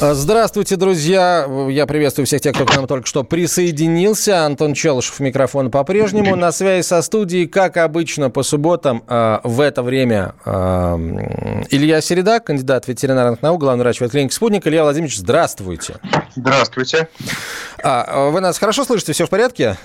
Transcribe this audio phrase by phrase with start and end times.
[0.00, 1.44] Здравствуйте, друзья.
[1.68, 4.46] Я приветствую всех тех, кто к нам только что присоединился.
[4.46, 6.36] Антон Челышев, микрофон по-прежнему.
[6.36, 10.52] На связи со студией, как обычно, по субботам э, в это время э,
[11.70, 14.64] Илья Середа, кандидат ветеринарных наук, главный врач ветклиники «Спутник».
[14.68, 15.96] Илья Владимирович, здравствуйте.
[16.36, 17.08] Здравствуйте.
[17.82, 19.12] А, вы нас хорошо слышите?
[19.12, 19.76] Все в порядке?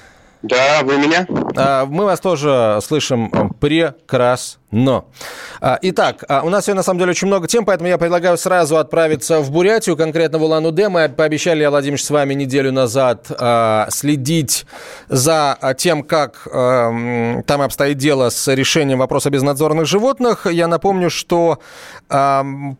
[0.43, 1.25] Да, вы меня?
[1.55, 4.59] А, мы вас тоже слышим прекрасно.
[4.71, 5.05] Но.
[5.61, 8.37] А, итак, а, у нас сегодня на самом деле очень много тем, поэтому я предлагаю
[8.39, 10.89] сразу отправиться в Бурятию, конкретно в Улан-Удэ.
[10.89, 13.27] Мы пообещали, я, с вами неделю назад
[13.89, 14.65] следить
[15.09, 20.47] за тем, как там обстоит дело с решением вопроса безнадзорных животных.
[20.49, 21.59] Я напомню, что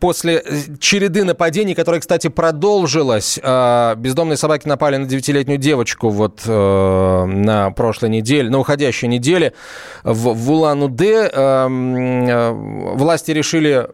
[0.00, 0.44] после
[0.80, 8.50] череды нападений, которая, кстати, продолжилась, бездомные собаки напали на 9-летнюю девочку вот на прошлой неделе,
[8.50, 9.52] на уходящей неделе
[10.02, 12.50] в, Улан-Удэ Э,
[12.94, 13.88] власти решили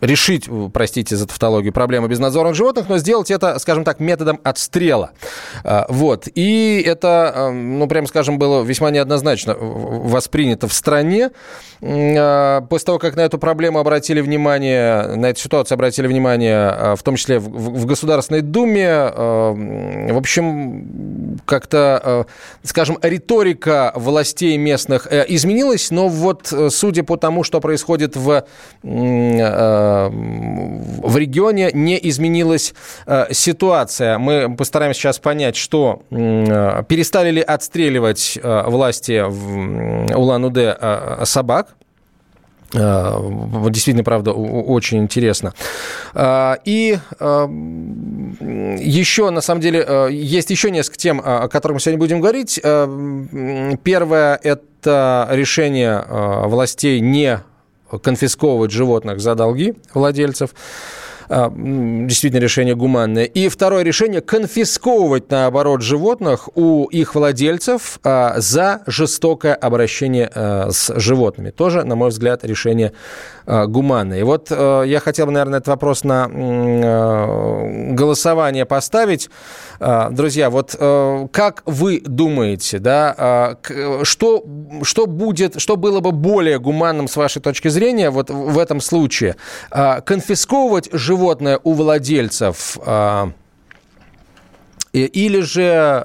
[0.00, 5.10] решить, простите за тавтологию, проблему безнадзорных животных, но сделать это, скажем так, методом отстрела.
[5.62, 6.28] А, вот.
[6.34, 11.30] И это, э, ну, прям скажем, было весьма неоднозначно воспринято в стране.
[11.82, 16.96] А, после того, как на эту проблему обратили внимание, на эту ситуацию обратили внимание, а,
[16.96, 22.26] в том числе в Государственной Думе, в общем, как-то,
[22.62, 28.44] скажем, риторика властей местных э, изменилась, но вот судя по тому, что происходит в
[30.10, 32.74] в регионе не изменилась
[33.06, 34.18] э, ситуация.
[34.18, 39.22] Мы постараемся сейчас понять, что э, перестали ли отстреливать э, власти
[40.14, 41.74] Улан-Удэ собак,
[42.72, 45.54] Действительно, правда, очень интересно.
[46.16, 46.98] И
[48.40, 52.60] еще, на самом деле, есть еще несколько тем, о которых мы сегодня будем говорить.
[53.84, 56.04] Первое– это решение
[56.48, 57.44] властей не
[57.98, 60.50] конфисковывать животных за долги владельцев.
[61.28, 63.24] А, действительно решение гуманное.
[63.24, 70.92] И второе решение– конфисковывать, наоборот, животных у их владельцев а, за жестокое обращение а, с
[70.98, 71.50] животными.
[71.50, 72.92] Тоже, на мой взгляд, решение
[73.46, 74.20] гуманное.
[74.20, 76.28] И вот я хотел бы, наверное, этот вопрос на
[77.90, 79.30] голосование поставить.
[79.78, 80.74] Друзья, вот
[81.32, 83.56] как вы думаете, да,
[84.02, 84.44] что,
[84.82, 89.36] что будет, что было бы более гуманным с вашей точки зрения вот в этом случае?
[89.70, 92.78] Конфисковывать животное у владельцев
[94.92, 96.04] или же,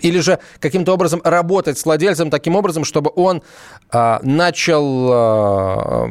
[0.00, 3.42] или же каким-то образом работать с владельцем таким образом, чтобы он
[3.90, 6.08] а, начал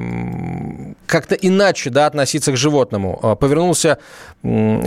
[1.08, 3.97] как-то иначе да, относиться к животному, повернулся,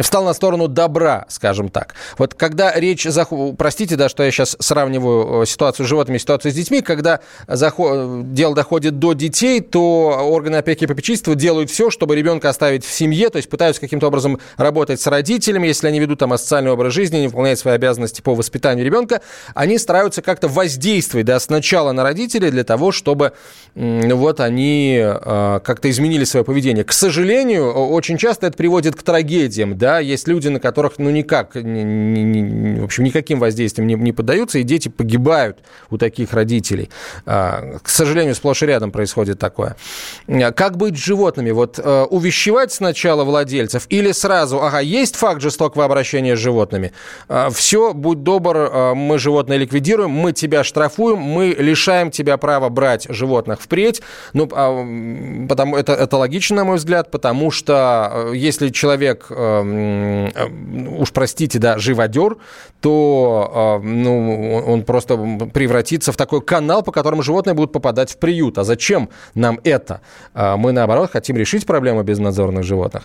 [0.00, 1.94] встал на сторону добра, скажем так.
[2.18, 3.56] Вот когда речь, заход...
[3.56, 8.32] простите, да, что я сейчас сравниваю ситуацию с животными, ситуацию с детьми, когда заход...
[8.32, 12.92] дело доходит до детей, то органы опеки и попечительства делают все, чтобы ребенка оставить в
[12.92, 16.92] семье, то есть пытаются каким-то образом работать с родителями, если они ведут там асоциальный образ
[16.92, 19.20] жизни, не выполняют свои обязанности по воспитанию ребенка,
[19.54, 23.32] они стараются как-то воздействовать, да, сначала на родителей для того, чтобы
[23.74, 26.84] вот они э, как-то изменили свое поведение.
[26.84, 29.76] К сожалению, очень часто это приводит к трагедиям.
[29.76, 29.98] Да?
[29.98, 34.12] Есть люди, на которых ну, никак, ни, ни, ни, в общем, никаким воздействием не, не
[34.12, 35.58] поддаются, и дети погибают
[35.90, 36.90] у таких родителей.
[37.26, 39.76] А, к сожалению, сплошь и рядом происходит такое.
[40.54, 41.50] Как быть с животными?
[41.50, 46.92] Вот э, увещевать сначала владельцев или сразу, ага, есть факт жестокого обращения с животными,
[47.28, 48.56] а, все, будь добр,
[48.94, 54.02] мы животное ликвидируем, мы тебя штрафуем, мы лишаем тебя права брать животных впредь,
[54.32, 60.30] ну, а, потому это это логично, на мой взгляд, потому что э, если человек, э,
[60.34, 60.48] э,
[60.98, 62.36] уж простите, да, живодер,
[62.80, 65.16] то ну, он просто
[65.54, 68.58] превратится в такой канал, по которому животные будут попадать в приют.
[68.58, 70.02] А зачем нам это?
[70.34, 73.04] Мы, наоборот, хотим решить проблему безнадзорных животных.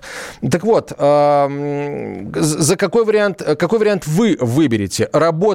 [0.52, 5.06] Так вот, за какой вариант, какой вариант вы выберете?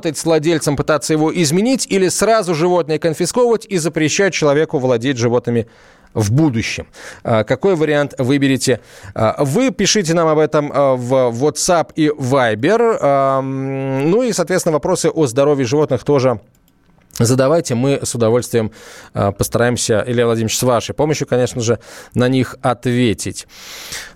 [0.04, 5.66] Работать с владельцем, пытаться его изменить или сразу животное конфисковывать и запрещать человеку владеть животными
[6.12, 6.86] в будущем.
[7.22, 8.80] А, какой вариант выберете
[9.14, 9.70] а, вы?
[9.70, 13.40] Пишите нам об этом а, в WhatsApp и Viber.
[13.40, 16.38] Ну и, соответственно, вопросы о здоровье животных тоже
[17.18, 18.72] задавайте, мы с удовольствием
[19.14, 21.78] постараемся, Илья Владимирович, с вашей помощью, конечно же,
[22.14, 23.46] на них ответить.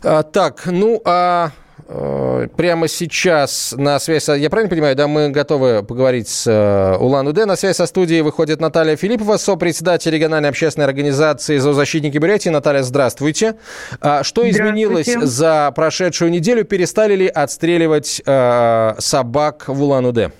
[0.03, 1.53] Так, ну а
[1.89, 7.47] прямо сейчас на связь, я правильно понимаю, да, мы готовы поговорить с э, Улан-Удэ.
[7.47, 12.51] На связь со студией выходит Наталья Филиппова, сопредседатель региональной общественной организации «Зоозащитники Бурятии».
[12.51, 13.55] Наталья, здравствуйте.
[14.01, 16.65] А что изменилось за прошедшую неделю?
[16.65, 20.31] Перестали ли отстреливать э, собак в Улан-Удэ?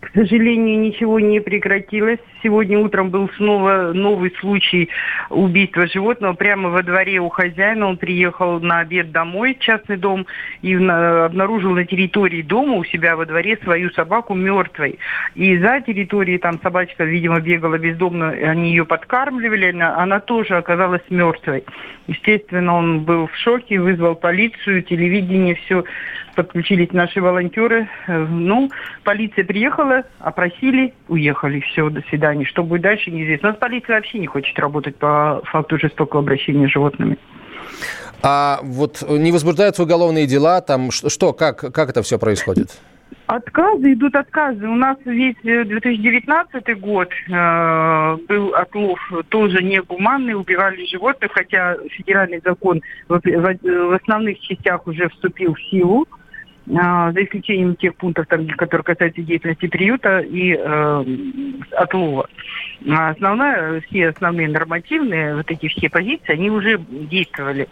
[0.00, 2.18] К сожалению, ничего не прекратилось.
[2.42, 4.88] Сегодня утром был снова новый случай
[5.28, 7.86] убийства животного прямо во дворе у хозяина.
[7.86, 10.26] Он приехал на обед домой, частный дом,
[10.62, 14.98] и обнаружил на территории дома у себя во дворе свою собаку мертвой.
[15.34, 21.64] И за территорией там собачка, видимо, бегала бездомно, они ее подкармливали, она тоже оказалась мертвой.
[22.06, 25.84] Естественно, он был в шоке, вызвал полицию, телевидение, все
[26.42, 27.88] подключились наши волонтеры.
[28.06, 28.70] Э, ну,
[29.04, 31.60] полиция приехала, опросили, уехали.
[31.60, 32.44] Все, до свидания.
[32.44, 33.50] Что будет дальше, неизвестно.
[33.50, 37.18] У нас полиция вообще не хочет работать по факту жестокого обращения с животными.
[38.22, 42.78] А вот не возбуждаются уголовные дела, там что, как, как это все происходит?
[43.26, 44.66] Отказы, идут отказы.
[44.66, 48.98] У нас весь 2019 э, год э, был отлов
[49.28, 55.60] тоже негуманный, убивали животных, хотя федеральный закон в, в, в основных частях уже вступил в
[55.70, 56.08] силу.
[56.78, 61.04] А, за исключением тех пунктов, там, которые касаются деятельности приюта и э,
[61.72, 62.28] отлова.
[62.88, 67.68] А основная, все основные нормативные, вот эти все позиции, они уже действовали.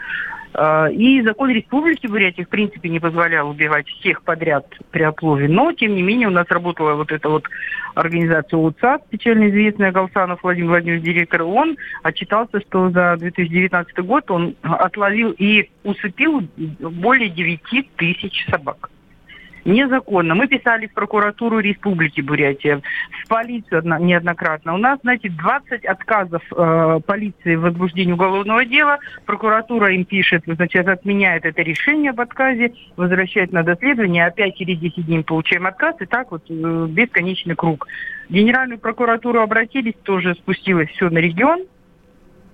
[0.55, 5.49] А, и закон Республики Бурятии, в принципе, не позволял убивать всех подряд при оплове.
[5.49, 7.45] Но, тем не менее, у нас работала вот эта вот
[7.95, 14.57] организация УЦАС, печально известная Галсанов Владимир Владимирович, директор, он отчитался, что за 2019 год он
[14.63, 16.43] отловил и усыпил
[16.79, 17.61] более 9
[17.97, 18.91] тысяч собак
[19.65, 20.35] незаконно.
[20.35, 22.81] Мы писали в прокуратуру Республики Бурятия,
[23.23, 24.75] в полицию неоднократно.
[24.75, 28.99] У нас, знаете, 20 отказов э, полиции в возбуждении уголовного дела.
[29.27, 35.07] Прокуратура им пишет, значит, отменяет это решение об отказе, возвращает на доследование, опять через 10
[35.07, 37.87] дней получаем отказ, и так вот э, бесконечный круг.
[38.29, 41.65] В Генеральную прокуратуру обратились, тоже спустилось все на регион,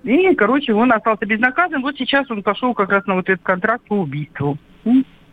[0.05, 1.83] и, короче, он остался безнаказанным.
[1.83, 4.59] Вот сейчас он пошел как раз на вот этот контракт по убийству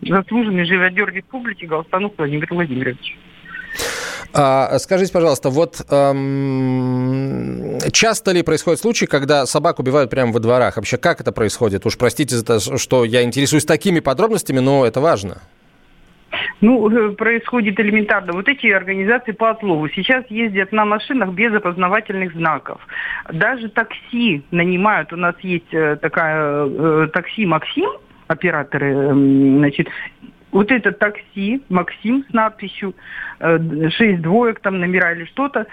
[0.02, 3.18] заслуженный живодер республики Галстанук Владимир Владимирович.
[4.34, 10.78] А, скажите, пожалуйста, вот эм, часто ли происходят случаи, когда собак убивают прямо во дворах?
[10.78, 11.86] Вообще, как это происходит?
[11.86, 15.42] Уж простите за то, что я интересуюсь такими подробностями, но это важно.
[16.62, 18.34] Ну, э, происходит элементарно.
[18.34, 22.80] Вот эти организации по отлову сейчас ездят на машинах без опознавательных знаков.
[23.34, 25.12] Даже такси нанимают.
[25.12, 27.90] У нас есть э, такая э, такси «Максим»,
[28.32, 29.88] операторы, эм, значит,
[30.52, 32.94] вот это такси, Максим с надписью,
[33.40, 35.66] э, шесть двоек, там номера или что-то,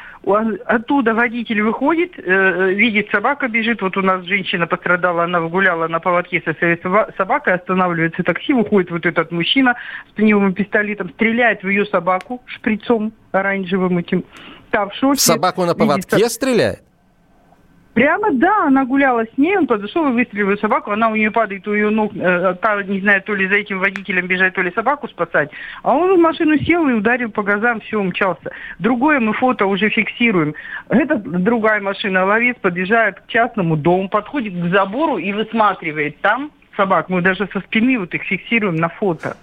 [0.66, 5.98] оттуда водитель выходит, э, видит, собака бежит, вот у нас женщина пострадала, она гуляла на
[5.98, 6.80] поводке со своей
[7.16, 9.74] собакой, останавливается такси, выходит вот этот мужчина
[10.10, 14.24] с пневмовым пистолетом, стреляет в ее собаку шприцом оранжевым этим,
[14.70, 15.20] та в шоке.
[15.20, 16.87] Собаку на поводке видит, стреляет?
[17.98, 21.66] Прямо, да, она гуляла с ней, он подошел и выстрелил собаку, она у нее падает,
[21.66, 24.70] у ее ног, э, та, не знаю, то ли за этим водителем бежать, то ли
[24.70, 25.50] собаку спасать.
[25.82, 28.52] А он в машину сел и ударил по газам, все, умчался.
[28.78, 30.54] Другое мы фото уже фиксируем.
[30.88, 37.08] Это другая машина, ловец подъезжает к частному дому, подходит к забору и высматривает там собак.
[37.08, 39.36] Мы даже со спины вот их фиксируем на фото.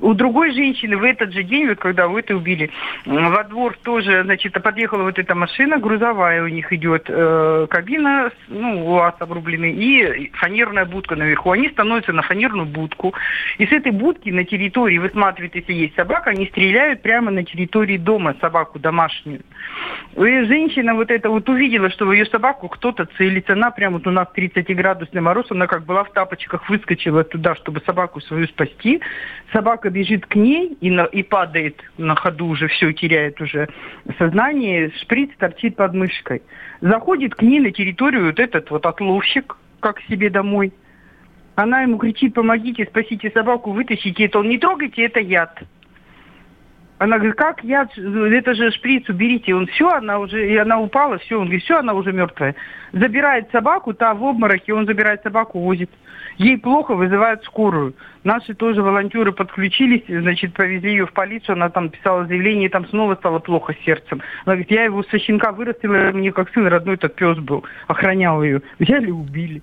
[0.00, 2.70] У другой женщины в этот же день, когда вот и убили,
[3.04, 8.86] во двор тоже, значит, подъехала вот эта машина, грузовая у них идет, э, кабина, ну,
[8.86, 11.50] УАЗ обрубленный, и фанерная будка наверху.
[11.50, 13.14] Они становятся на фанерную будку,
[13.58, 17.96] и с этой будки на территории высматривают, если есть собака, они стреляют прямо на территории
[17.96, 19.42] дома собаку домашнюю.
[20.16, 23.52] И женщина вот это вот увидела, что в ее собаку кто-то целится.
[23.52, 27.80] Она прямо вот у нас 30-градусный мороз, она как была в тапочках, выскочила туда, чтобы
[27.86, 29.00] собаку свою спасти.
[29.52, 33.68] Собака бежит к ней и, на, и падает на ходу уже, все, теряет уже
[34.18, 34.90] сознание.
[35.00, 36.42] Шприц торчит под мышкой.
[36.80, 40.72] Заходит к ней на территорию вот этот вот отловщик, как себе домой.
[41.54, 44.38] Она ему кричит, помогите, спасите собаку, вытащите это.
[44.38, 45.62] Он не трогайте, это яд.
[46.98, 49.54] Она говорит, как я, это же шприц, уберите.
[49.54, 51.36] Он все, она уже, и она упала, все.
[51.36, 52.56] Он говорит, все, она уже мертвая.
[52.92, 55.90] Забирает собаку, та в обмороке, он забирает собаку, возит.
[56.38, 57.94] Ей плохо, вызывают скорую.
[58.24, 62.86] Наши тоже волонтеры подключились, значит, повезли ее в полицию, она там писала заявление, и там
[62.88, 64.20] снова стало плохо с сердцем.
[64.44, 68.42] Она говорит, я его со щенка вырастила, мне как сын родной этот пес был, охранял
[68.42, 68.62] ее.
[68.78, 69.62] Взяли убили.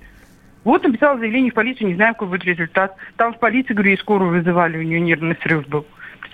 [0.64, 2.96] Вот написала заявление в полицию, не знаю, какой будет результат.
[3.18, 5.86] Там в полиции, говорю, и скорую вызывали, у нее нервный срыв был.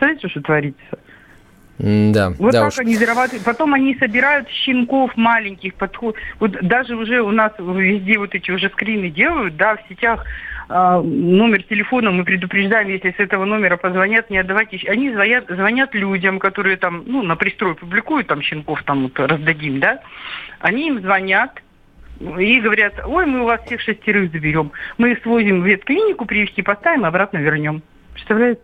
[0.01, 0.99] Представляете, что творится?
[1.77, 2.79] Да, вот да так уж.
[2.79, 3.43] они зарабатывают.
[3.43, 5.75] Потом они собирают щенков маленьких.
[5.75, 6.15] Подход...
[6.39, 10.25] Вот даже уже у нас везде вот эти уже скрины делают, да, в сетях
[10.69, 14.79] а, номер телефона мы предупреждаем, если с этого номера позвонят, не отдавайте.
[14.89, 19.79] Они звонят, звонят людям, которые там, ну, на пристрой публикуют, там, щенков там вот раздадим,
[19.79, 20.01] да.
[20.61, 21.61] Они им звонят,
[22.19, 24.71] и говорят, ой, мы у вас всех шестерых заберем.
[24.97, 27.83] Мы их свозим в ветклинику, привезти поставим, обратно вернем.
[28.13, 28.61] Представляете?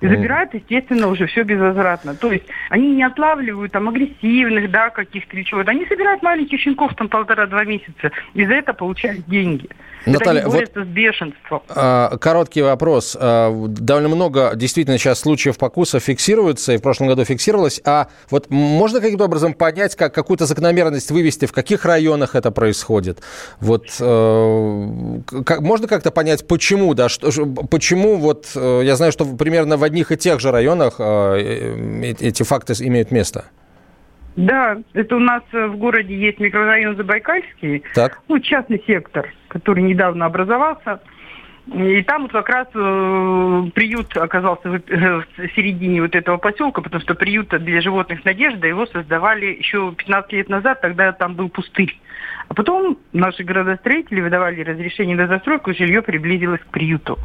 [0.00, 2.14] И забирают, естественно, уже все безвозвратно.
[2.14, 5.70] То есть они не отлавливают там агрессивных, да, каких-то или чего-то.
[5.70, 8.10] Они собирают маленьких щенков там полтора-два месяца.
[8.34, 9.68] И за это получают деньги.
[10.06, 11.62] Наталья, это вот, с бешенством.
[11.68, 13.16] А, короткий вопрос.
[13.20, 17.80] А, довольно много действительно сейчас случаев покуса фиксируется, и в прошлом году фиксировалось.
[17.84, 23.20] А вот можно каким-то образом понять, как какую-то закономерность вывести, в каких районах это происходит?
[23.60, 27.30] Вот э, как, можно как-то понять, почему, да, что,
[27.70, 32.42] почему вот э, я знаю, что примерно в одних и тех же районах э, эти
[32.42, 33.44] факты имеют место?
[34.36, 38.20] Да, это у нас в городе есть микрорайон Забайкальский, так.
[38.28, 41.00] ну, частный сектор, который недавно образовался.
[41.66, 46.80] И там вот как раз э, приют оказался в, э, в середине вот этого поселка,
[46.80, 51.48] потому что приют для животных «Надежда» его создавали еще 15 лет назад, тогда там был
[51.48, 51.98] пустырь.
[52.50, 57.16] А потом наши градостроители выдавали разрешение на застройку, жилье приблизилось к приюту.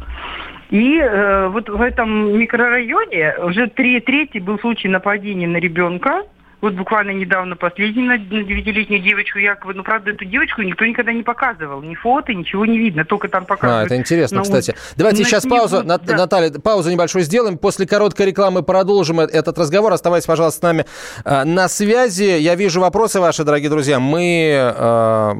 [0.70, 6.22] И э, вот в этом микрорайоне уже три, третий был случай нападения на ребенка.
[6.62, 9.74] Вот буквально недавно последний на, 9-летнюю девочку якобы.
[9.74, 11.82] Но, правда, эту девочку никто никогда не показывал.
[11.82, 13.04] Ни фото, ничего не видно.
[13.04, 13.84] Только там показывают.
[13.84, 14.74] А, это интересно, кстати.
[14.96, 15.82] Давайте на сейчас снегу, паузу.
[15.84, 16.00] Да.
[16.06, 17.58] Наталья, паузу небольшую сделаем.
[17.58, 19.92] После короткой рекламы продолжим этот разговор.
[19.92, 20.86] Оставайтесь, пожалуйста, с нами
[21.24, 22.38] на связи.
[22.38, 24.00] Я вижу вопросы ваши, дорогие друзья.
[24.00, 25.32] Мы э,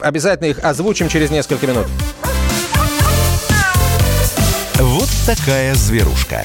[0.00, 1.86] обязательно их озвучим через несколько минут.
[4.78, 6.44] Вот такая зверушка.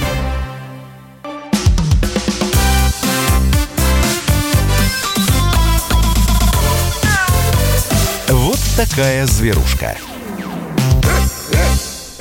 [8.85, 9.95] Такая зверушка.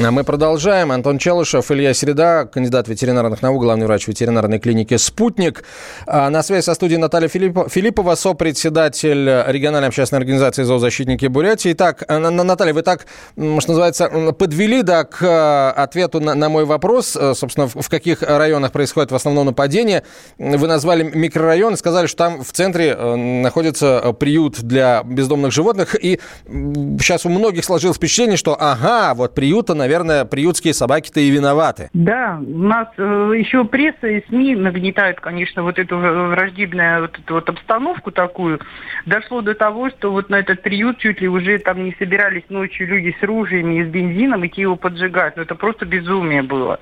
[0.02, 0.92] А мы продолжаем.
[0.92, 5.62] Антон Челышев, Илья Середа, кандидат ветеринарных наук, главный врач ветеринарной клиники «Спутник».
[6.06, 11.72] А на связи со студией Наталья Филиппова, сопредседатель региональной общественной организации «Зоозащитники Бурятии».
[11.72, 13.04] Итак, Наталья, вы так,
[13.34, 19.12] что называется, подвели да, к ответу на, на мой вопрос, собственно, в каких районах происходит
[19.12, 20.02] в основном нападение.
[20.38, 25.94] Вы назвали микрорайон, сказали, что там в центре находится приют для бездомных животных.
[26.02, 31.30] И сейчас у многих сложилось впечатление, что ага, вот приюта, наверное, наверное, приютские собаки-то и
[31.30, 31.90] виноваты.
[31.92, 37.34] Да, у нас э, еще пресса и СМИ нагнетают, конечно, вот эту враждебную вот эту
[37.34, 38.60] вот обстановку такую.
[39.06, 42.86] Дошло до того, что вот на этот приют чуть ли уже там не собирались ночью
[42.86, 45.36] люди с ружьями и с бензином идти его поджигать.
[45.36, 46.78] Ну, это просто безумие было.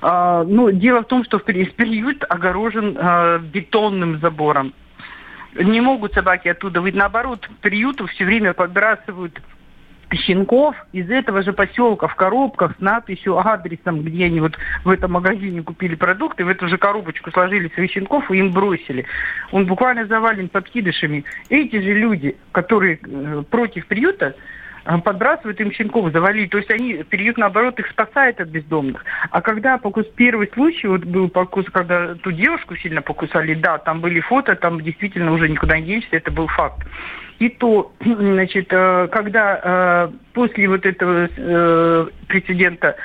[0.00, 1.38] А, ну, дело в том, что
[1.76, 4.72] приют огорожен а, бетонным забором.
[5.54, 6.96] Не могут собаки оттуда выйти.
[6.96, 9.40] Наоборот, приюту все время подбрасывают
[10.14, 15.12] щенков из этого же поселка в коробках с надписью адресом, где они вот в этом
[15.12, 19.06] магазине купили продукты, в эту же коробочку сложили своих щенков и им бросили.
[19.52, 21.24] Он буквально завален подкидышами.
[21.48, 24.34] Эти же люди, которые э, против приюта,
[25.02, 26.50] подбрасывают им щенков, завалить.
[26.50, 29.04] То есть они, приют, наоборот, их спасает от бездомных.
[29.30, 34.00] А когда покус, первый случай, вот был покус, когда ту девушку сильно покусали, да, там
[34.00, 36.86] были фото, там действительно уже никуда не денешься, это был факт.
[37.38, 42.96] И то, значит, э, когда э, после вот этого э, прецедента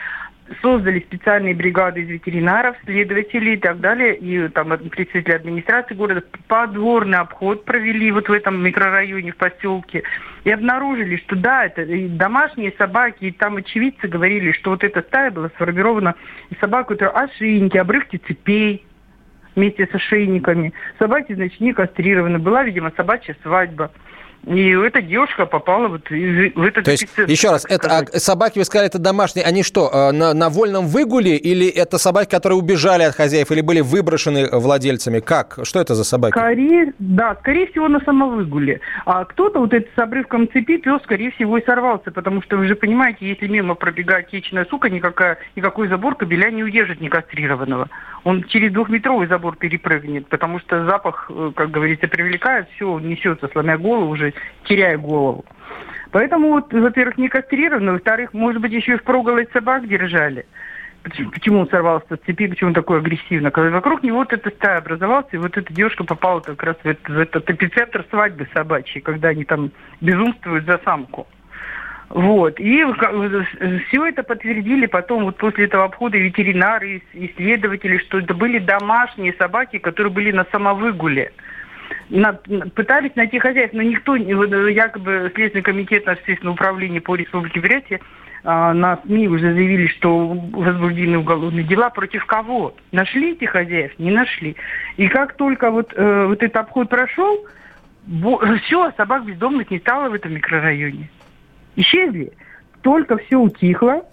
[0.61, 7.19] создали специальные бригады из ветеринаров, следователей и так далее, и там представители администрации города подворный
[7.19, 10.03] обход провели вот в этом микрорайоне, в поселке,
[10.43, 15.31] и обнаружили, что да, это домашние собаки, и там очевидцы говорили, что вот эта стая
[15.31, 16.15] была сформирована
[16.49, 18.85] из собак, которые ошейники, обрывки цепей,
[19.55, 20.73] вместе с ошейниками.
[20.99, 22.39] Собаки, значит, не кастрированы.
[22.39, 23.91] Была, видимо, собачья свадьба.
[24.47, 28.09] И эта девушка попала вот в этот То есть, эпицентр, еще раз, это, сказать.
[28.15, 31.99] а собаки, вы сказали, это домашние, они что, э, на, на вольном выгуле или это
[31.99, 35.19] собаки, которые убежали от хозяев или были выброшены владельцами?
[35.19, 35.59] Как?
[35.63, 36.33] Что это за собаки?
[36.33, 38.81] Скорее, да, скорее всего, на самовыгуле.
[39.05, 42.67] А кто-то вот этот с обрывком цепи пес, скорее всего, и сорвался, потому что вы
[42.67, 47.89] же понимаете, если мимо пробегает хищная сука, никакая, никакой забор кобеля не удержит некастрированного.
[48.23, 53.77] Он через двухметровый забор перепрыгнет, потому что запах, э, как говорится, привлекает, все, несется, сломя
[53.77, 54.30] голову, уже
[54.65, 55.45] теряя голову.
[56.11, 60.45] Поэтому, вот, во-первых, не кастрировано, во-вторых, может быть, еще и впроголодь собак держали.
[61.03, 63.49] Почему, он сорвался с цепи, почему он такой агрессивно?
[63.49, 66.87] Когда вокруг него вот эта стая образовалась, и вот эта девушка попала как раз в
[66.87, 71.27] этот, в этот эпицентр свадьбы собачьей, когда они там безумствуют за самку.
[72.09, 72.59] Вот.
[72.59, 72.85] И
[73.87, 79.33] все это подтвердили потом, вот после этого обхода ветеринары, ис- исследователи, что это были домашние
[79.33, 81.31] собаки, которые были на самовыгуле.
[82.11, 88.01] На- пытались найти хозяев, но никто, якобы Следственный комитет Общественного управления по Республике Бурятия
[88.43, 91.89] а, на СМИ уже заявили, что возбуждены уголовные дела.
[91.89, 92.75] Против кого?
[92.91, 93.97] Нашли этих хозяев?
[93.97, 94.57] Не нашли.
[94.97, 97.45] И как только вот, э, вот этот обход прошел,
[98.63, 101.09] все, собак бездомных не стало в этом микрорайоне.
[101.77, 102.33] Исчезли.
[102.81, 104.03] Только все утихло,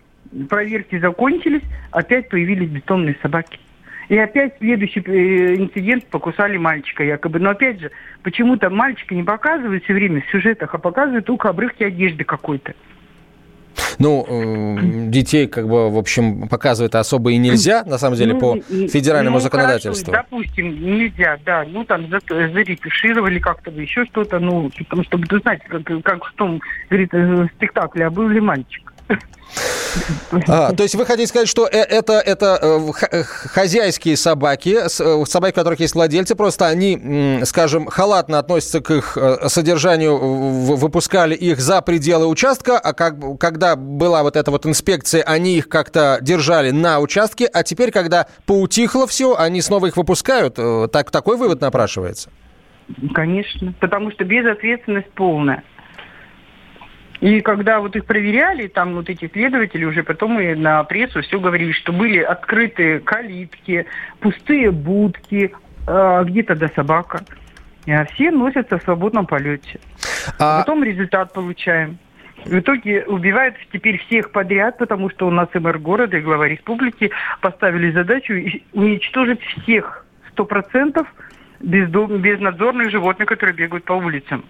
[0.48, 3.58] проверки закончились, опять появились бетонные собаки.
[4.08, 7.38] И опять следующий э, инцидент покусали мальчика якобы.
[7.38, 7.90] Но опять же,
[8.22, 12.72] почему-то мальчика не показывают все время в сюжетах, а показывают только обрывки одежды какой-то.
[13.98, 18.40] Ну, э, детей, как бы, в общем, показывать особо и нельзя, на самом деле, Ну,
[18.40, 20.12] по федеральному ну, законодательству.
[20.12, 21.64] хорошо, допустим, нельзя, да.
[21.68, 26.32] Ну, там за- заретушировали как-то, еще что-то, ну, потому что, вы знаете, как, как в
[26.34, 28.87] том, говорит, э, спектакле, а был ли мальчик?
[30.46, 35.52] А, то есть вы хотите сказать, что э- это, это э, э, хозяйские собаки, собаки,
[35.52, 40.16] у которых есть владельцы, просто они, скажем, халатно относятся к их содержанию,
[40.76, 45.68] выпускали их за пределы участка, а как, когда была вот эта вот инспекция, они их
[45.68, 50.58] как-то держали на участке, а теперь, когда поутихло все, они снова их выпускают.
[50.92, 52.30] Так, такой вывод напрашивается.
[53.14, 55.62] Конечно, потому что безответственность полная.
[57.20, 61.40] И когда вот их проверяли, там вот эти следователи уже потом и на прессу все
[61.40, 63.86] говорили, что были открытые калитки,
[64.20, 65.52] пустые будки,
[65.86, 67.24] а где-то до собака.
[67.86, 69.80] И, а все носятся в свободном полете.
[70.38, 71.98] А- Потом результат получаем.
[72.44, 76.46] В итоге убивают теперь всех подряд, потому что у нас и мэр города, и глава
[76.46, 77.10] республики
[77.40, 78.34] поставили задачу
[78.72, 81.08] уничтожить всех сто процентов
[81.60, 84.44] бездом- безнадзорных животных, которые бегают по улицам.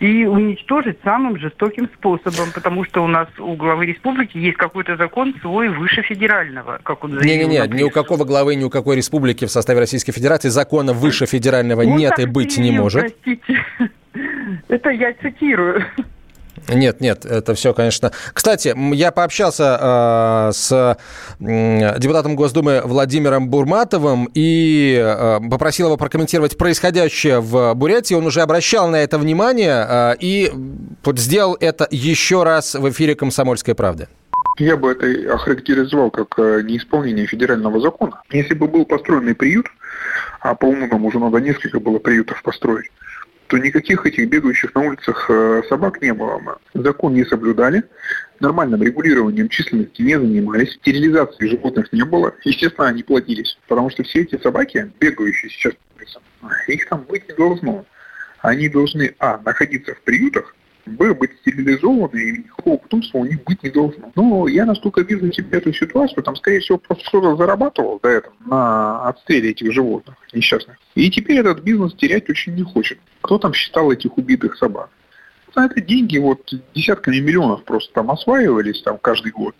[0.00, 5.34] И уничтожить самым жестоким способом, потому что у нас у главы республики есть какой-то закон
[5.40, 7.48] свой выше федерального, как он заявил.
[7.48, 11.26] Не-не-не, ни у какого главы, ни у какой республики в составе Российской Федерации закона выше
[11.26, 13.00] федерального Он нет и быть не может.
[13.02, 13.64] Простите.
[14.68, 15.84] Это я цитирую.
[16.68, 18.12] Нет, нет, это все, конечно.
[18.32, 20.96] Кстати, я пообщался э, с
[21.40, 28.14] м, депутатом Госдумы Владимиром Бурматовым и э, попросил его прокомментировать происходящее в Бурятии.
[28.14, 30.52] Он уже обращал на это внимание э, и
[31.04, 34.08] вот сделал это еще раз в эфире «Комсомольской правды».
[34.58, 38.22] Я бы это охарактеризовал как э, неисполнение федерального закона.
[38.30, 39.66] Если бы был построенный приют,
[40.40, 42.90] а по-моему нам уже надо несколько было приютов построить,
[43.54, 46.56] то никаких этих бегающих на улицах э, собак не было бы.
[46.74, 47.84] Закон не соблюдали,
[48.40, 52.34] нормальным регулированием численности не занимались, стерилизации животных не было.
[52.42, 55.74] Естественно, они платились, потому что все эти собаки, бегающие сейчас
[56.66, 57.86] их там быть не должно.
[58.40, 63.62] Они должны, а, находиться в приютах, Б, быть стерилизованы, и никакого потомства у них быть
[63.62, 64.12] не должно.
[64.14, 68.34] Но я настолько вижу себе эту ситуацию, там, скорее всего, просто кто-то зарабатывал до этого
[68.44, 70.76] на отстреле этих животных несчастных.
[70.94, 72.98] И теперь этот бизнес терять очень не хочет.
[73.22, 74.90] Кто там считал этих убитых собак?
[75.54, 79.54] На это деньги вот десятками миллионов просто там осваивались там каждый год.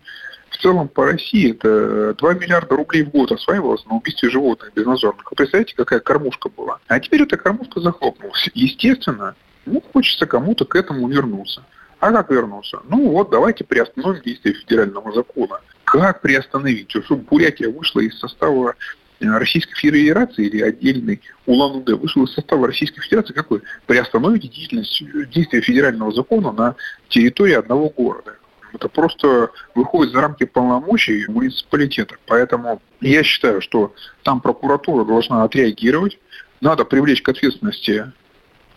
[0.49, 5.29] В целом по России это 2 миллиарда рублей в год осваивалось на убийстве животных безнадзорных.
[5.29, 6.79] Вы представляете, какая кормушка была?
[6.87, 8.49] А теперь эта кормушка захлопнулась.
[8.53, 9.35] Естественно,
[9.65, 11.63] ну, хочется кому-то к этому вернуться.
[11.99, 12.81] А как вернуться?
[12.87, 15.59] Ну вот, давайте приостановим действие федерального закона.
[15.85, 16.91] Как приостановить?
[16.91, 18.75] Чтобы Бурятия вышла из состава
[19.19, 25.01] э, Российской Федерации или отдельный Улан-Удэ вышел из состава Российской Федерации, как вы приостановите деятельность,
[25.01, 26.75] э, действия федерального закона на
[27.09, 28.35] территории одного города?
[28.73, 32.17] Это просто выходит за рамки полномочий муниципалитета.
[32.27, 36.19] Поэтому я считаю, что там прокуратура должна отреагировать,
[36.59, 38.11] надо привлечь к ответственности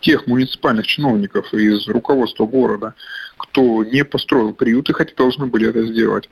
[0.01, 2.95] тех муниципальных чиновников из руководства города,
[3.37, 6.29] кто не построил приюты, хотя должны были это сделать,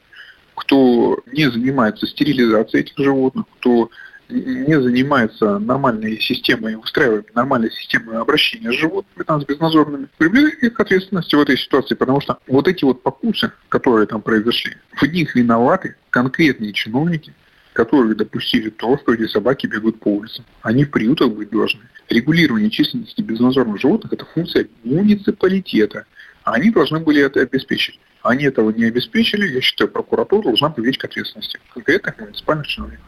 [0.55, 3.91] кто не занимается стерилизацией этих животных, кто
[4.29, 10.75] не занимается нормальной системой, устраиваем нормальной системой обращения с животными, там, с безнадзорными, привлекает их
[10.75, 15.03] к ответственности в этой ситуации, потому что вот эти вот покусы, которые там произошли, в
[15.05, 17.33] них виноваты конкретные чиновники,
[17.77, 20.47] которые допустили то, что эти собаки бегут по улицам.
[20.63, 21.83] Они в приютах быть должны.
[22.09, 26.07] Регулирование численности безнадзорных животных– это функция муниципалитета.
[26.45, 28.01] Они должны были это обеспечить.
[28.27, 33.07] Они этого не обеспечили, я считаю, прокуратура должна привлечь к ответственности конкретных муниципальных чиновников.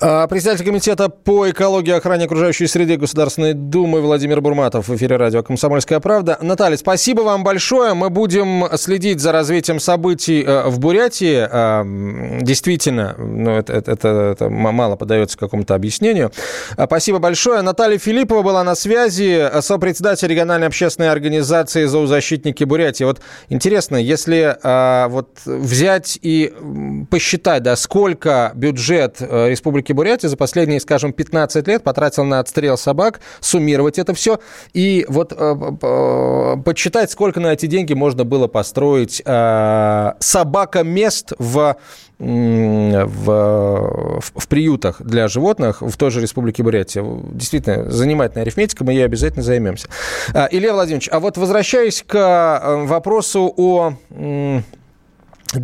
[0.00, 5.16] А, председатель комитета по экологии и охране окружающей среды Государственной Думы Владимир Бурматов в эфире
[5.16, 6.38] радио «Комсомольская правда».
[6.40, 7.94] Наталья, спасибо вам большое.
[7.94, 11.46] Мы будем следить за развитием событий э, в Бурятии.
[11.50, 11.84] А,
[12.40, 16.32] действительно, ну, это, это, это, мало подается какому-то объяснению.
[16.76, 17.62] А, спасибо большое.
[17.62, 23.04] Наталья Филиппова была на связи, сопредседатель региональной общественной организации «Зоозащитники Бурятии».
[23.04, 24.29] Вот интересно, если
[25.10, 26.52] вот взять и
[27.10, 32.76] посчитать, да, сколько бюджет э, Республики Бурятия за последние, скажем, 15 лет потратил на отстрел
[32.76, 34.40] собак, суммировать это все
[34.72, 41.76] и вот э, э, подсчитать, сколько на эти деньги можно было построить э, собака-мест в
[42.20, 47.02] в, в, в приютах для животных в той же Республике Бурятия.
[47.32, 49.88] Действительно, занимательная арифметика, мы ей обязательно займемся.
[50.34, 53.94] А, Илья Владимирович, а вот возвращаясь к э, вопросу о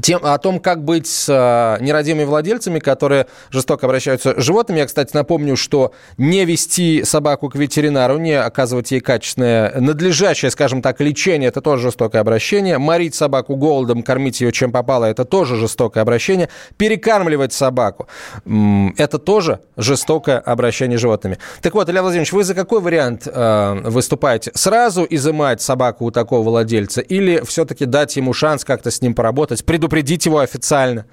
[0.02, 4.80] тем, о том, как быть с э, нерадивыми владельцами, которые жестоко обращаются с животными.
[4.80, 10.82] Я, кстати, напомню, что не вести собаку к ветеринару, не оказывать ей качественное, надлежащее, скажем
[10.82, 12.78] так, лечение– это тоже жестокое обращение.
[12.78, 16.48] Морить собаку голодом, кормить ее чем попало– это тоже жестокое обращение.
[16.76, 18.08] Перекармливать собаку–
[18.96, 21.38] это тоже жестокое обращение с животными.
[21.62, 24.50] Так вот, Илья Владимирович, вы за какой вариант э, выступаете?
[24.54, 29.64] Сразу изымать собаку у такого владельца или все-таки дать ему шанс как-то с ним поработать,
[29.76, 31.04] предупредить его официально.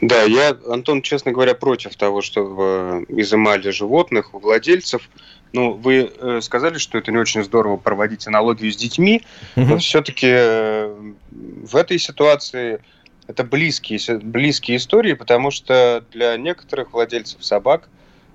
[0.00, 5.10] Да, я, Антон, честно говоря, против того, чтобы изымали животных у владельцев.
[5.52, 9.22] Ну, вы э, сказали, что это не очень здорово проводить аналогию с детьми,
[9.56, 9.66] угу.
[9.66, 12.80] но все-таки э, в этой ситуации
[13.26, 17.88] это близкие, близкие истории, потому что для некоторых владельцев собак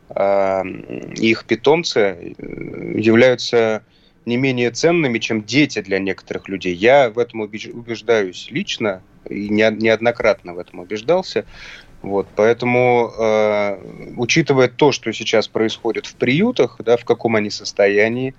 [0.10, 0.64] э,
[1.16, 3.82] их питомцы являются
[4.26, 6.74] не менее ценными, чем дети для некоторых людей.
[6.74, 11.46] Я в этом убеждаюсь лично и неоднократно в этом убеждался.
[12.02, 18.36] Вот, поэтому, э, учитывая то, что сейчас происходит в приютах, да, в каком они состоянии,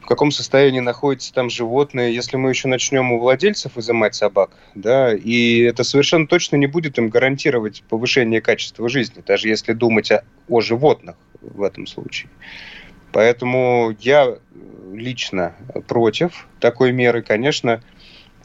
[0.00, 5.14] в каком состоянии находятся там животные, если мы еще начнем у владельцев изымать собак, да,
[5.14, 10.24] и это совершенно точно не будет им гарантировать повышение качества жизни, даже если думать о,
[10.48, 12.30] о животных в этом случае.
[13.12, 14.36] Поэтому я
[14.92, 15.54] лично
[15.86, 17.82] против такой меры, конечно.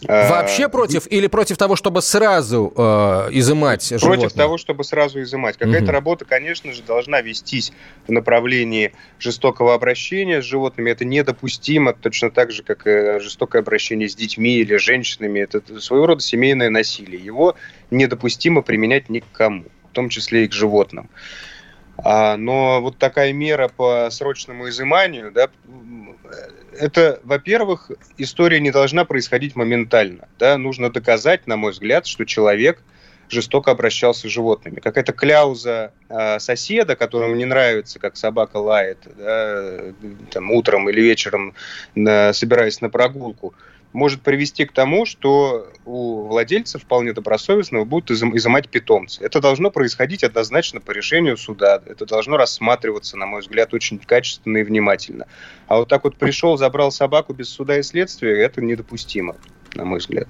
[0.07, 4.19] Э, Вообще против или против того, чтобы сразу э, изымать против животных?
[4.21, 5.57] Против того, чтобы сразу изымать.
[5.57, 5.91] Какая-то угу.
[5.91, 7.73] работа, конечно же, должна вестись
[8.07, 10.91] в направлении жестокого обращения с животными.
[10.91, 15.39] Это недопустимо, точно так же, как и жестокое обращение с детьми или женщинами.
[15.39, 17.23] Это своего рода семейное насилие.
[17.23, 17.55] Его
[17.89, 21.09] недопустимо применять никому, в том числе и к животным.
[22.03, 25.49] А, но вот такая мера по срочному изыманию, да,
[26.79, 30.27] это, во-первых, история не должна происходить моментально.
[30.37, 30.57] Да?
[30.57, 32.83] Нужно доказать, на мой взгляд, что человек
[33.29, 34.79] жестоко обращался с животными.
[34.79, 39.93] Какая-то кляуза э, соседа, которому не нравится, как собака лает да,
[40.31, 41.53] там, утром или вечером,
[41.95, 43.53] собираясь на прогулку–
[43.93, 49.23] может привести к тому, что у владельца вполне добросовестного будут изымать питомцы.
[49.23, 51.81] Это должно происходить однозначно по решению суда.
[51.85, 55.27] Это должно рассматриваться, на мой взгляд, очень качественно и внимательно.
[55.67, 59.35] А вот так вот пришел, забрал собаку без суда и следствия, это недопустимо,
[59.73, 60.27] на мой взгляд.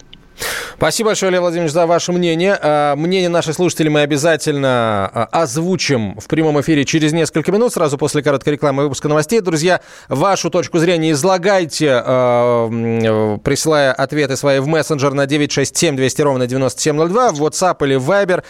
[0.78, 2.58] Спасибо большое, Лев Владимирович, за ваше мнение.
[2.62, 7.98] А, мнение наших слушателей мы обязательно а, озвучим в прямом эфире через несколько минут, сразу
[7.98, 9.42] после короткой рекламы выпуска новостей.
[9.42, 16.48] Друзья, вашу точку зрения излагайте, а, присылая ответы свои в мессенджер на 967 200 ровно
[16.48, 18.44] 9702, в WhatsApp или Viber.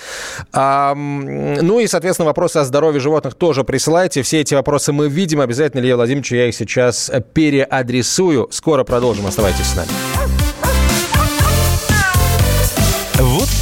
[1.64, 4.22] Ну и, соответственно, вопросы о здоровье животных тоже присылайте.
[4.22, 5.42] Все эти вопросы мы видим.
[5.42, 8.50] Обязательно, Илья Владимирович, я их сейчас переадресую.
[8.52, 9.28] Скоро продолжим.
[9.28, 10.27] Оставайтесь с нами.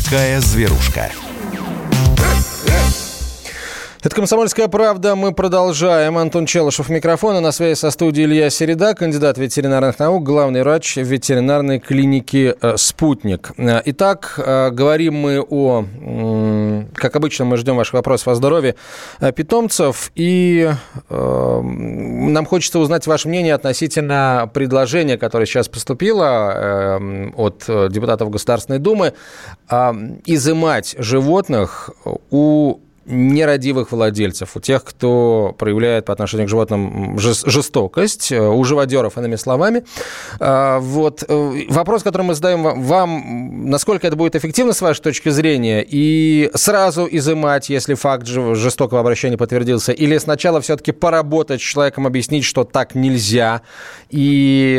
[0.00, 1.12] Такая зверушка.
[4.04, 5.14] Это «Комсомольская правда».
[5.14, 6.18] Мы продолжаем.
[6.18, 7.40] Антон Челышев микрофона.
[7.40, 13.52] На связи со студией Илья Середа, кандидат ветеринарных наук, главный врач ветеринарной клиники э, «Спутник».
[13.56, 15.86] Э, итак, э, говорим мы о...
[16.94, 18.74] Как обычно, мы ждем ваших вопросов о здоровье
[19.34, 20.12] питомцев.
[20.14, 20.70] И
[21.08, 27.00] нам хочется узнать ваше мнение относительно предложения, которое сейчас поступило
[27.36, 29.14] от депутатов Государственной Думы,
[30.26, 31.88] изымать животных
[32.30, 39.18] у нерадивых владельцев, у тех, кто проявляет по отношению к животным жестокость, э, у живодеров,
[39.18, 39.84] иными словами.
[40.40, 41.24] А, вот.
[41.26, 46.50] Э, вопрос, который мы задаем вам, насколько это будет эффективно с вашей точки зрения, и
[46.54, 52.64] сразу изымать, если факт жестокого обращения подтвердился, или сначала все-таки поработать с человеком, объяснить, что
[52.64, 53.62] так нельзя,
[54.10, 54.78] и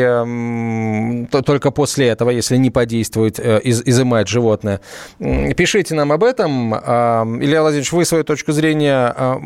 [1.30, 4.80] то, только после этого, если не подействует, э, из, изымать животное.
[5.18, 6.74] Пишите нам об этом.
[6.74, 9.38] А, Илья Владимирович, вы свою точку зрения а,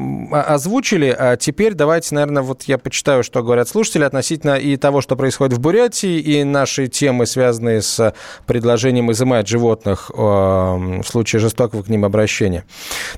[0.48, 5.16] озвучили, а теперь давайте, наверное, вот я почитаю, что говорят слушатели относительно и того, что
[5.16, 8.14] происходит в Бурятии, и нашей темы, связанные с
[8.46, 12.64] предложением изымать животных в случае жестокого к ним обращения.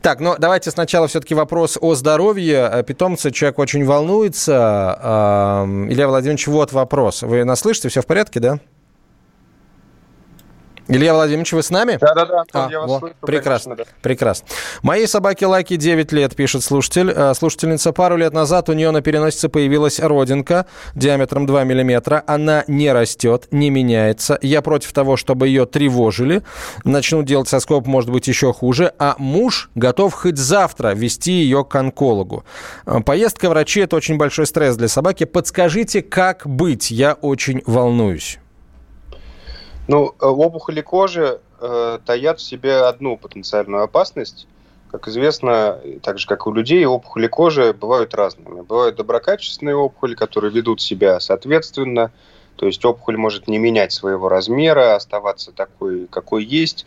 [0.01, 3.31] Так, но давайте сначала все-таки вопрос о здоровье питомца.
[3.31, 5.65] Человек очень волнуется.
[5.89, 7.23] Илья Владимирович, вот вопрос.
[7.23, 7.89] Вы нас слышите?
[7.89, 8.59] Все в порядке, да?
[10.95, 11.97] Илья Владимирович, вы с нами?
[11.99, 13.15] Да-да-да, а, я вас вот, слышу.
[13.23, 13.99] Прекрасно, конечно, да.
[14.03, 14.47] прекрасно.
[14.83, 17.11] Моей собаке Лаки 9 лет, пишет слушатель.
[17.11, 22.23] Э, слушательница, пару лет назад у нее на переносице появилась родинка диаметром 2 миллиметра.
[22.27, 24.39] Она не растет, не меняется.
[24.43, 26.43] Я против того, чтобы ее тревожили.
[26.85, 28.93] Начнут делать соскоб, может быть, еще хуже.
[28.99, 32.45] А муж готов хоть завтра вести ее к онкологу.
[32.85, 35.25] Э, поездка врачи– это очень большой стресс для собаки.
[35.25, 36.91] Подскажите, как быть?
[36.91, 38.42] Я очень волнуюсь.
[39.89, 44.47] Ну, э, опухоли кожи э, таят в себе одну потенциальную опасность.
[44.91, 48.61] Как известно, так же как у людей, опухоли кожи бывают разными.
[48.61, 52.13] Бывают доброкачественные опухоли, которые ведут себя соответственно.
[52.57, 56.87] То есть опухоль может не менять своего размера, оставаться такой, какой есть.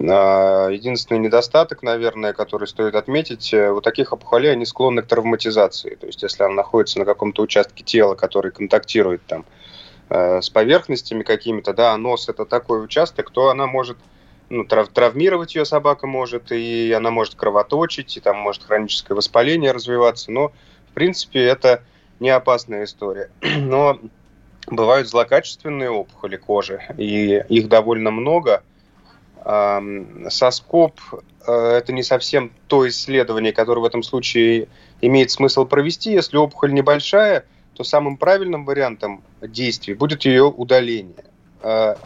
[0.00, 5.94] А, единственный недостаток, наверное, который стоит отметить, э, у таких опухолей они склонны к травматизации.
[5.94, 9.44] То есть если она находится на каком-то участке тела, который контактирует там,
[10.08, 13.96] с поверхностями какими-то, да, а нос это такой участок, то она может
[14.50, 19.72] ну, трав травмировать ее собака может, и она может кровоточить, и там может хроническое воспаление
[19.72, 20.52] развиваться, но,
[20.90, 21.82] в принципе, это
[22.20, 23.30] не опасная история.
[23.42, 23.98] Но
[24.66, 28.62] бывают злокачественные опухоли кожи, и их довольно много.
[30.30, 30.98] Соскоб
[31.46, 34.68] э,– это не совсем то исследование, которое в этом случае
[35.02, 36.12] имеет смысл провести.
[36.12, 41.24] Если опухоль небольшая– то самым правильным вариантом действий будет ее удаление.
[41.60, 41.96] А,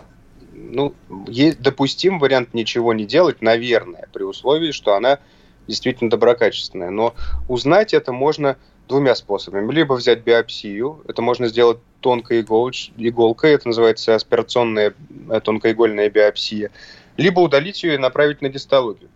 [0.52, 0.94] ну,
[1.26, 5.18] есть допустим вариант ничего не делать, наверное, при условии, что она
[5.66, 6.90] действительно доброкачественная.
[6.90, 7.14] Но
[7.48, 8.56] узнать это можно
[8.88, 9.70] двумя способами.
[9.70, 14.94] Либо взять биопсию, это можно сделать тонкой иголч, иголкой, это называется аспирационная
[15.28, 16.70] э, тонкоигольная биопсия,
[17.16, 19.10] либо удалить ее и направить на гистологию.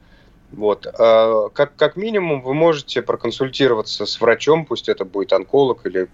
[0.52, 0.86] Вот.
[0.98, 6.08] А, как, как минимум вы можете проконсультироваться с врачом, пусть это будет онколог или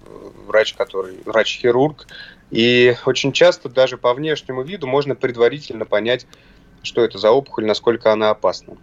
[0.47, 2.07] врач, который врач-хирург.
[2.51, 6.27] И очень часто даже по внешнему виду можно предварительно понять,
[6.83, 8.77] что это за опухоль, насколько она опасна.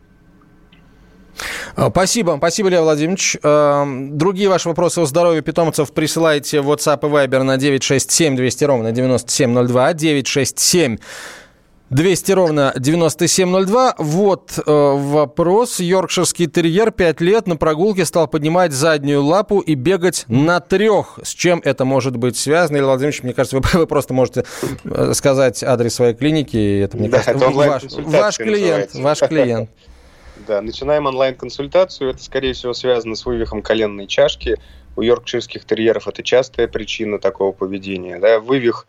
[1.76, 2.36] А, спасибо.
[2.38, 3.38] Спасибо, Илья Владимирович.
[3.44, 8.64] А, другие ваши вопросы о здоровье питомцев присылайте в WhatsApp и Viber на 967 200
[8.66, 10.98] ровно 9702 967
[11.92, 13.96] 200 ровно 9702.
[14.00, 15.80] Вот э, вопрос.
[15.80, 21.20] Йоркширский терьер 5 лет на прогулке стал поднимать заднюю лапу и бегать на трех.
[21.22, 22.78] С чем это может быть связано?
[22.78, 24.46] Или, Владимир мне кажется, вы, вы просто можете
[24.84, 26.82] э, сказать адрес своей клиники.
[26.82, 28.96] Это, мне да, кажется, это ваш, ваш клиент.
[28.96, 29.70] Ваш клиент.
[30.48, 32.10] Да, начинаем онлайн-консультацию.
[32.10, 34.58] Это, скорее всего, связано с вывихом коленной чашки.
[34.98, 38.20] У йоркширских терьеров это частая причина такого поведения.
[38.20, 38.86] Да, вывих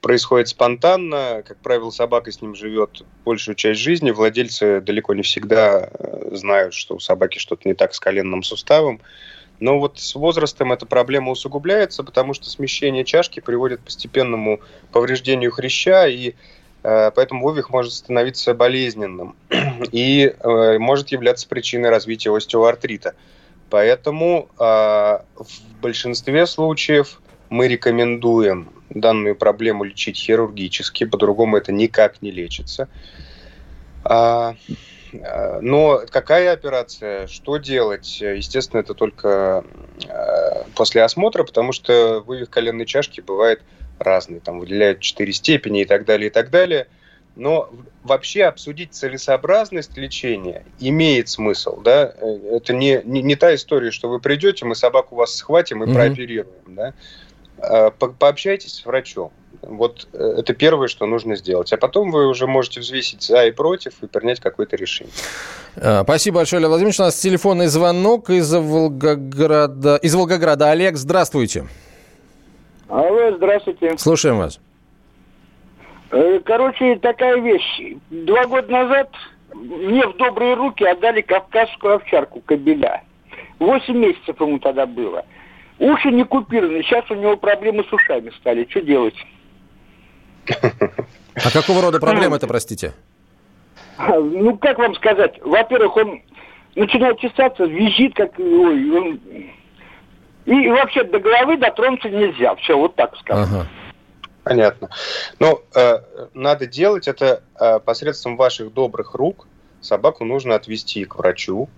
[0.00, 1.42] происходит спонтанно.
[1.46, 4.10] Как правило, собака с ним живет большую часть жизни.
[4.10, 9.00] Владельцы далеко не всегда э, знают, что у собаки что-то не так с коленным суставом.
[9.58, 14.60] Но вот с возрастом эта проблема усугубляется, потому что смещение чашки приводит к постепенному
[14.92, 16.34] повреждению хряща, и
[16.82, 19.34] э, поэтому вывих может становиться болезненным
[19.92, 23.14] и э, может являться причиной развития остеоартрита.
[23.70, 32.30] Поэтому э, в большинстве случаев мы рекомендуем данную проблему лечить хирургически, по-другому это никак не
[32.30, 32.88] лечится.
[34.04, 34.54] А,
[35.22, 38.20] а, но какая операция, что делать?
[38.20, 39.64] Естественно, это только
[40.08, 43.62] а, после осмотра, потому что вывих коленной чашки бывает
[43.98, 44.40] разный.
[44.40, 46.86] Там выделяют четыре степени и так далее, и так далее.
[47.34, 47.70] но
[48.02, 52.14] вообще обсудить целесообразность лечения имеет смысл, да,
[52.50, 55.94] это не, не, не та история, что вы придете, мы собаку вас схватим и mm-hmm.
[55.94, 56.94] прооперируем, да,
[58.18, 61.72] пообщайтесь с врачом, вот э, это первое, что нужно сделать.
[61.72, 65.12] А потом вы уже можете взвесить за и против и принять какое-то решение.
[65.76, 67.00] А, спасибо большое, Олег Владимирович.
[67.00, 69.96] У нас телефонный звонок из Волгограда.
[69.96, 70.70] Из Волгограда.
[70.70, 71.66] Олег, здравствуйте.
[72.88, 73.98] Алло, здравствуйте.
[73.98, 74.60] Слушаем вас.
[76.10, 77.96] Э, короче, такая вещь.
[78.10, 79.10] Два года назад
[79.52, 83.02] мне в добрые руки отдали кавказскую овчарку кобеля.
[83.58, 85.24] Восемь месяцев ему тогда было.
[85.78, 86.82] Уши не купированы.
[86.82, 88.66] Сейчас у него проблемы с ушами стали.
[88.70, 89.14] Что делать?
[90.48, 92.94] А какого рода проблемы это, простите?
[93.98, 95.38] Ну, как вам сказать?
[95.42, 96.22] Во-первых, он
[96.74, 98.38] начинает чесаться, визжит, как...
[98.38, 99.20] Ой, он...
[100.44, 102.54] И вообще до головы дотронуться нельзя.
[102.56, 103.44] Все, вот так скажем.
[103.44, 103.66] Ага.
[104.44, 104.90] Понятно.
[105.40, 105.98] Ну, э,
[106.32, 109.48] надо делать это э, посредством ваших добрых рук.
[109.80, 111.68] Собаку нужно отвести к врачу.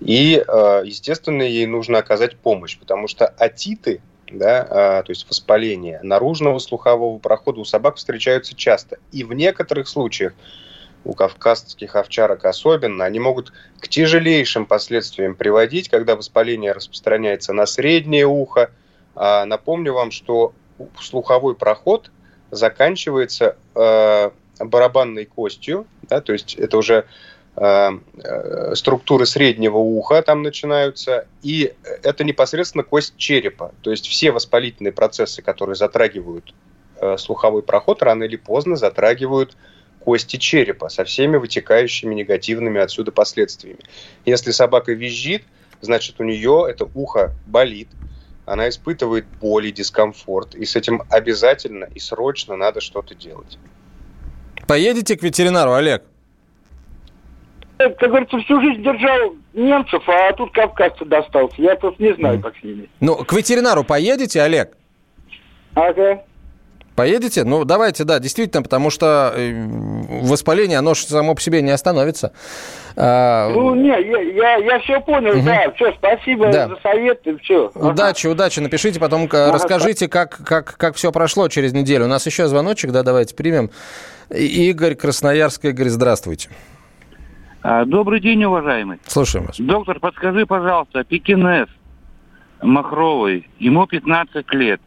[0.00, 6.00] И, э, естественно, ей нужно оказать помощь, потому что атиты, да, э, то есть воспаление
[6.02, 8.98] наружного слухового прохода у собак встречаются часто.
[9.12, 10.34] И в некоторых случаях
[11.04, 18.26] у кавказских овчарок особенно, они могут к тяжелейшим последствиям приводить, когда воспаление распространяется на среднее
[18.26, 18.70] ухо.
[19.14, 20.52] А напомню вам, что
[21.00, 22.10] слуховой проход
[22.50, 27.06] заканчивается э, барабанной костью, да, то есть это уже
[28.74, 33.72] структуры среднего уха там начинаются, и это непосредственно кость черепа.
[33.80, 36.52] То есть все воспалительные процессы, которые затрагивают
[37.00, 39.56] э, слуховой проход, рано или поздно затрагивают
[40.00, 43.80] кости черепа со всеми вытекающими негативными отсюда последствиями.
[44.26, 45.42] Если собака визжит,
[45.80, 47.88] значит у нее это ухо болит,
[48.44, 53.58] она испытывает боль и дискомфорт, и с этим обязательно и срочно надо что-то делать.
[54.68, 56.04] Поедете к ветеринару, Олег?
[57.78, 61.54] Как говорится, всю жизнь держал немцев, а тут кавказцы достался.
[61.58, 62.88] Я просто не знаю, как с ними.
[63.00, 64.76] Ну, к ветеринару поедете, Олег?
[65.74, 66.22] Ага.
[66.96, 67.44] Поедете?
[67.44, 69.52] Ну, давайте, да, действительно, потому что э,
[70.22, 72.32] воспаление, оно же само по себе не остановится.
[72.96, 73.50] А...
[73.50, 75.44] Ну, не, я, я, я все понял, угу.
[75.44, 76.68] да, все, спасибо да.
[76.68, 77.70] за советы, все.
[77.74, 78.32] Удачи, ага.
[78.32, 79.52] удачи, напишите, потом ага.
[79.52, 82.06] расскажите, как, как, как все прошло через неделю.
[82.06, 83.70] У нас еще звоночек, да, давайте примем.
[84.30, 86.48] Игорь Красноярск, Игорь, здравствуйте.
[87.86, 88.98] Добрый день, уважаемый.
[89.06, 89.56] Слушаем вас.
[89.58, 91.68] Доктор, подскажи, пожалуйста, пекинес
[92.62, 94.80] махровый, ему 15 лет.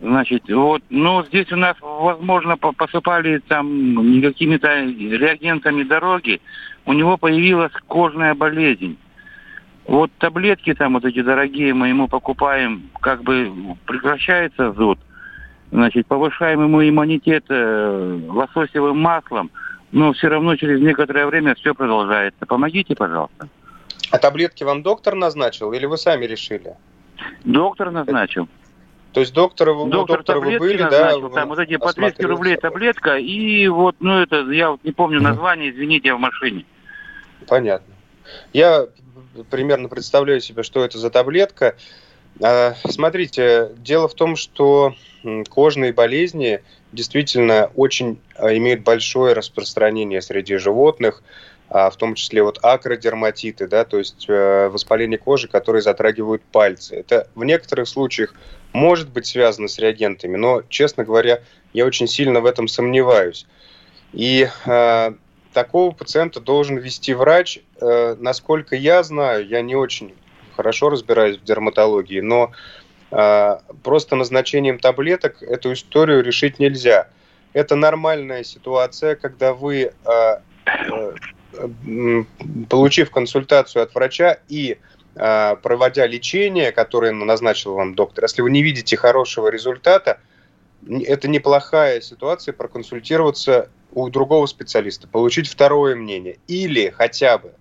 [0.00, 6.40] Значит, вот, ну, здесь у нас, возможно, посыпали там какими-то реагентами дороги.
[6.84, 8.98] У него появилась кожная болезнь.
[9.86, 13.50] Вот таблетки там вот эти дорогие мы ему покупаем, как бы
[13.86, 14.98] прекращается зуд.
[15.70, 19.50] Значит, повышаем ему иммунитет э, лососевым маслом,
[19.92, 22.46] но все равно через некоторое время все продолжается.
[22.46, 23.48] Помогите, пожалуйста.
[24.10, 26.74] А таблетки вам доктор назначил или вы сами решили?
[27.44, 28.48] Доктор назначил.
[29.12, 31.34] То есть доктора, вы, доктор, доктора вы были, назначил, да?
[31.34, 35.22] Там вот эти по 200 рублей таблетка, и вот, ну это, я вот не помню
[35.22, 36.66] название, извините, я в машине.
[37.48, 37.94] Понятно.
[38.52, 38.86] Я
[39.50, 41.76] примерно представляю себе, что это за таблетка.
[42.42, 44.94] А, смотрите, дело в том, что
[45.48, 46.60] кожные болезни
[46.92, 51.22] действительно очень а, имеют большое распространение среди животных,
[51.68, 56.94] а, в том числе вот акродерматиты, да, то есть э, воспаление кожи, которые затрагивают пальцы.
[56.94, 58.34] Это в некоторых случаях
[58.72, 63.46] может быть связано с реагентами, но, честно говоря, я очень сильно в этом сомневаюсь.
[64.12, 65.12] И э,
[65.52, 67.58] такого пациента должен вести врач.
[67.80, 70.14] Э, насколько я знаю, я не очень
[70.56, 72.52] хорошо разбираюсь в дерматологии, но
[73.10, 77.08] э, просто назначением таблеток эту историю решить нельзя.
[77.52, 82.24] Это нормальная ситуация, когда вы, э, э,
[82.68, 84.78] получив консультацию от врача и
[85.18, 90.20] Э, проводя лечение, которое назначил вам доктор, если вы не видите хорошего результата,
[90.86, 97.54] это неплохая ситуация проконсультироваться у другого специалиста, получить второе мнение или хотя бы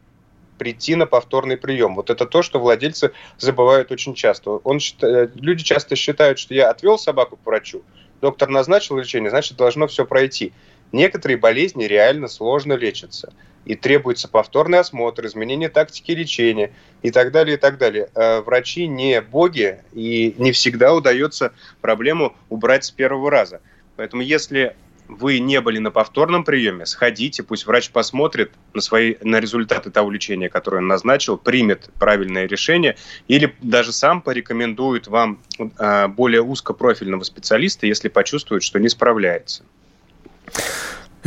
[0.58, 1.96] прийти на повторный прием.
[1.96, 4.52] Вот это то, что владельцы забывают очень часто.
[4.63, 7.84] Он, э, люди часто считают, что я отвел собаку к врачу,
[8.22, 10.54] доктор назначил лечение, значит, должно все пройти.
[10.91, 13.34] Некоторые болезни реально сложно лечатся
[13.65, 18.10] и требуется повторный осмотр, изменение тактики лечения и так далее, и так далее.
[18.15, 23.62] Э, врачи не боги, и не всегда удается проблему убрать с первого раза.
[23.96, 24.76] Поэтому если
[25.08, 30.12] вы не были на повторном приеме, сходите, пусть врач посмотрит на, свои, на результаты того
[30.12, 32.95] лечения, которое он назначил, примет правильное решение
[33.28, 39.64] или даже сам порекомендует вам э, более узкопрофильного специалиста, если почувствует, что не справляется.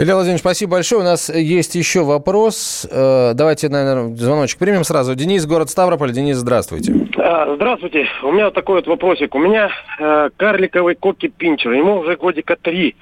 [0.00, 1.00] Илья Владимирович, спасибо большое.
[1.00, 2.86] У нас есть еще вопрос.
[2.88, 5.16] Э, давайте, наверное, звоночек примем сразу.
[5.16, 6.12] Денис, город Ставрополь.
[6.12, 6.94] Денис, здравствуйте.
[7.16, 8.06] А, здравствуйте.
[8.22, 9.34] У меня такой вот вопросик.
[9.34, 11.72] У меня э, карликовый коки-пинчер.
[11.72, 12.94] Ему уже годика три.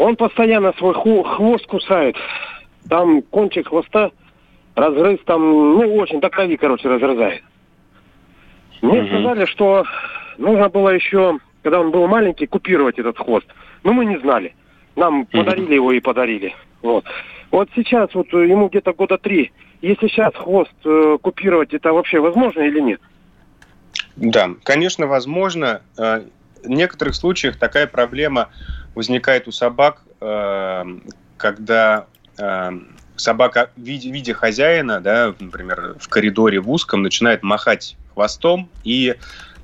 [0.00, 2.16] Он постоянно свой хвост кусает.
[2.88, 4.10] Там кончик хвоста
[4.74, 7.42] разрыв там, ну, очень до крови, короче, разрезает.
[8.80, 9.84] Мне сказали, что
[10.38, 13.46] нужно было еще, когда он был маленький, купировать этот хвост.
[13.84, 14.54] Но мы не знали.
[14.96, 16.54] Нам подарили его и подарили.
[16.80, 17.04] Вот.
[17.50, 19.52] Вот сейчас, вот э, ему где-то года три.
[19.82, 23.00] Если сейчас хвост э, купировать, это вообще возможно или нет?
[24.16, 25.82] Да, конечно, возможно.
[26.62, 28.50] В некоторых случаях такая проблема
[28.94, 30.84] возникает у собак, э,
[31.36, 32.06] когда
[32.38, 32.70] э,
[33.16, 39.16] собака, видя, видя хозяина, да, например, в коридоре в узком, начинает махать хвостом и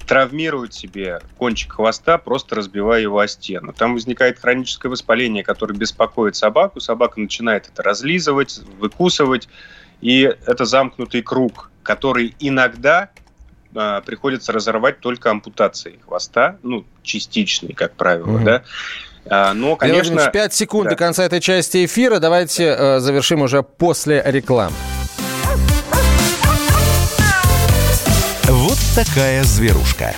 [0.06, 3.72] травмирует себе кончик хвоста, просто разбивая его о стену.
[3.72, 6.80] Там возникает хроническое воспаление, которое беспокоит собаку.
[6.80, 9.48] Собака начинает это разлизывать, выкусывать.
[10.00, 13.10] И это замкнутый круг, который иногда
[13.76, 18.44] а, приходится разорвать только ампутацией хвоста, ну, частичной, как правило, Мгм.
[18.44, 18.62] да.
[19.28, 20.02] А, но, конечно...
[20.02, 20.90] Владимирович, 5 секунд Да.
[20.90, 22.18] до конца этой части эфира.
[22.18, 24.74] Давайте э, завершим уже после рекламы.
[28.44, 30.14] Вот такая зверушка.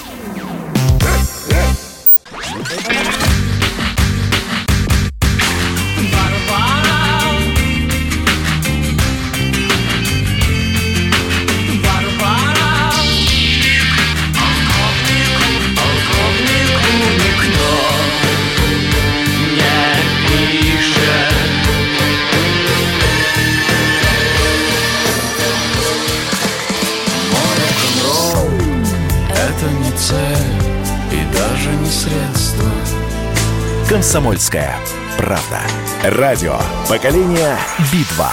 [34.02, 34.76] Комсомольская
[35.16, 35.60] правда.
[36.04, 36.56] Радио.
[36.88, 37.56] Поколение
[37.92, 38.30] Битва.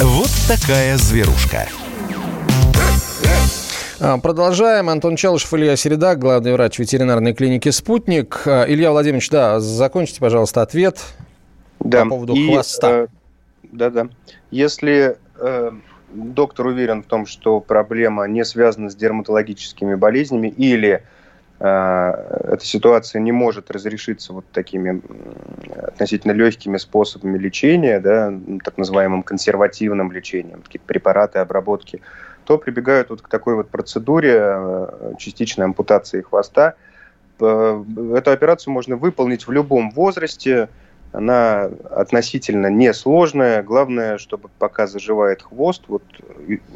[0.00, 1.68] Вот такая зверушка.
[4.00, 4.88] А, Продолжаем.
[4.88, 8.42] Антон Челышев, Илья Середа, главный врач ветеринарной клиники «Спутник».
[8.46, 11.00] А, Илья Владимирович, да, закончите, пожалуйста, ответ
[11.80, 12.04] Да.
[12.04, 12.90] по поводу и, хвоста.
[12.90, 13.06] э,
[13.64, 14.08] Да-да.
[14.52, 15.70] Если э,
[16.10, 21.02] доктор уверен в том, что проблема не связана с дерматологическими болезнями или
[21.60, 25.02] э, эта ситуация не может разрешиться вот такими
[25.82, 28.32] относительно легкими способами лечения, да,
[28.64, 32.00] так называемым консервативным лечением, какие-то препараты, обработки,
[32.44, 36.74] то прибегают вот к такой вот процедуре э, частичной ампутации хвоста.
[37.40, 37.84] Э,
[38.16, 40.68] Эту операцию можно выполнить в любом возрасте,
[41.12, 43.62] она относительно несложная.
[43.62, 46.02] Главное, чтобы пока заживает хвост, вот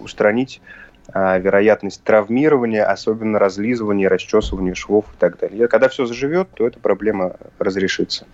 [0.00, 0.60] устранить
[1.08, 5.68] а, вероятность травмирования, особенно разлизывания, расчесывания швов и так далее.
[5.68, 8.26] Когда все заживет, то эта проблема разрешится.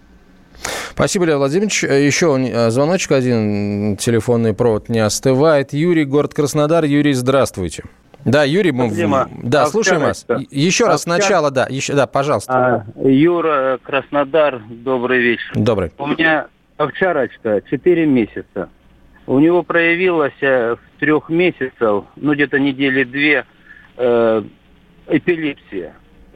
[0.91, 1.85] Спасибо, Илья Владимирович.
[1.85, 5.73] Э, Еще э, звоночек один, телефонный провод не остывает.
[5.73, 6.85] Юрий, город Краснодар.
[6.85, 7.85] Юрий, здравствуйте.
[8.25, 8.89] Да, Юрий, мы...
[8.89, 10.27] Проблема Да, слушаем вас.
[10.51, 12.85] Еще раз сначала, да, еще, да, пожалуйста.
[12.97, 15.53] А, Юра, Краснодар, добрый вечер.
[15.55, 15.93] Добрый.
[15.99, 18.69] У меня овчарочка 4 месяца.
[19.27, 23.45] У него проявилась э, в трех месяцев, ну где-то недели две,
[23.99, 24.43] э,
[25.07, 25.95] эпилепсия.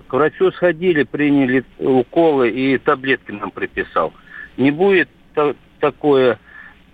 [0.09, 4.13] К врачу сходили, приняли уколы и таблетки нам приписал.
[4.59, 6.39] Не будет та- такое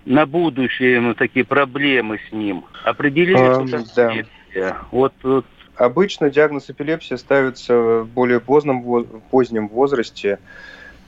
[0.05, 2.63] на будущее ну, такие проблемы с ним.
[2.85, 4.13] Определили, Эм, что да.
[4.51, 4.77] Эпилепсия.
[4.91, 5.45] Вот, вот
[5.79, 7.73] Обычно диагноз эпилепсия ставится
[8.03, 10.37] в более позднем, во- в позднем возрасте.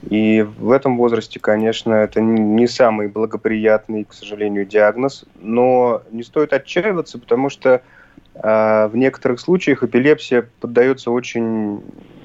[0.08, 5.26] И в этом возрасте, конечно, это не самый благоприятный, к сожалению, диагноз.
[5.38, 7.82] Но не стоит отчаиваться, потому что
[8.34, 11.82] а, в некоторых случаях эпилепсия поддается очень,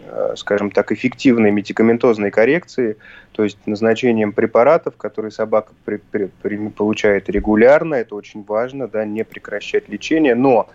[0.08, 2.96] а, скажем так, эффективной медикаментозной коррекции,
[3.34, 7.96] то есть назначением препаратов, которые собака при- при- при- получает регулярно.
[7.96, 10.34] Это очень важно, да, не прекращать лечение.
[10.34, 10.70] Но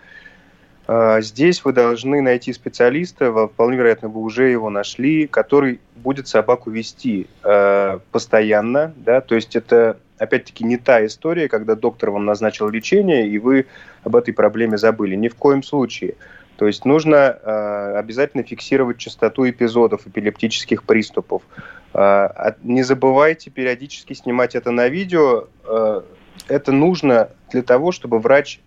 [0.89, 7.29] Здесь вы должны найти специалиста, вполне вероятно, вы уже его нашли, который будет собаку вести
[7.45, 13.29] э, постоянно, да, то есть это, опять-таки, не та история, когда доктор вам назначил лечение,
[13.29, 13.67] и вы
[14.03, 15.15] об этой проблеме забыли.
[15.15, 16.17] Ни в коем случае.
[16.57, 21.43] То есть нужно э, обязательно фиксировать частоту эпизодов эпилептических приступов.
[21.95, 25.49] Не забывайте периодически снимать это на видео.
[26.49, 28.61] Это нужно для того, чтобы врач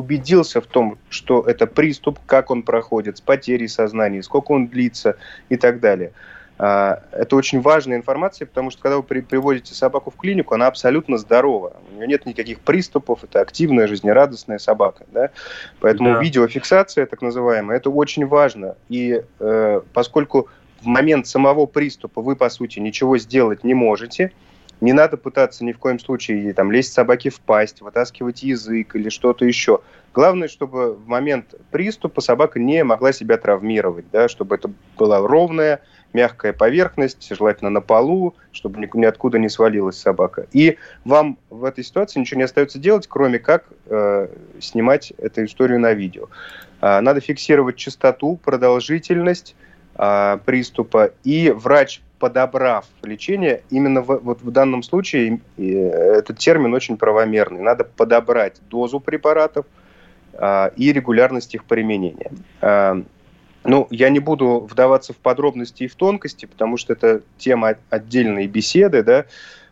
[0.00, 5.16] убедился в том, что это приступ, как он проходит, с потерей сознания, сколько он длится
[5.50, 6.12] и так далее.
[6.58, 10.66] А, это очень важная информация, потому что когда вы при, приводите собаку в клинику, она
[10.66, 11.74] абсолютно здорова.
[11.90, 15.04] У нее нет никаких приступов, это активная, жизнерадостная собака.
[15.12, 15.30] Да?
[15.80, 16.20] Поэтому да.
[16.20, 18.76] видеофиксация, так называемая, это очень важно.
[18.88, 20.48] И э, поскольку
[20.82, 24.32] в момент самого приступа вы, по сути, ничего сделать не можете,
[24.80, 29.08] не надо пытаться ни в коем случае там, лезть собаке в пасть, вытаскивать язык или
[29.08, 29.80] что-то еще.
[30.12, 35.82] Главное, чтобы в момент приступа собака не могла себя травмировать, да, чтобы это была ровная,
[36.12, 40.46] мягкая поверхность, желательно на полу, чтобы ниоткуда не свалилась собака.
[40.52, 44.28] И вам в этой ситуации ничего не остается делать, кроме как э,
[44.60, 46.28] снимать эту историю на видео.
[46.80, 49.54] Э, надо фиксировать частоту, продолжительность
[50.00, 56.72] э, приступа, и врач, подобрав лечение, именно в, вот в данном случае э, этот термин
[56.74, 57.60] очень правомерный.
[57.60, 59.66] Надо подобрать дозу препаратов
[60.32, 62.32] э, и регулярность их применения.
[62.62, 63.02] Э,
[63.62, 68.46] ну, я не буду вдаваться в подробности и в тонкости, потому что это тема отдельной
[68.46, 69.26] беседы, да.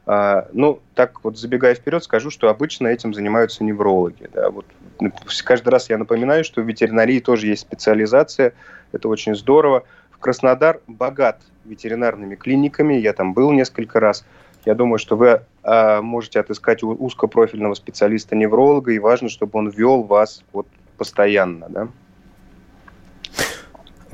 [0.04, 4.28] А, ну, так вот, забегая вперед, скажу, что обычно этим занимаются неврологи.
[4.32, 4.50] Да.
[4.50, 4.66] Вот,
[5.00, 5.12] ну,
[5.44, 8.52] каждый раз я напоминаю, что в ветеринарии тоже есть специализация,
[8.92, 9.84] это очень здорово.
[10.20, 14.24] Краснодар богат ветеринарными клиниками, я там был несколько раз.
[14.64, 20.44] Я думаю, что вы а, можете отыскать узкопрофильного специалиста-невролога, и важно, чтобы он вел вас
[20.52, 20.66] вот
[20.96, 21.88] постоянно, да.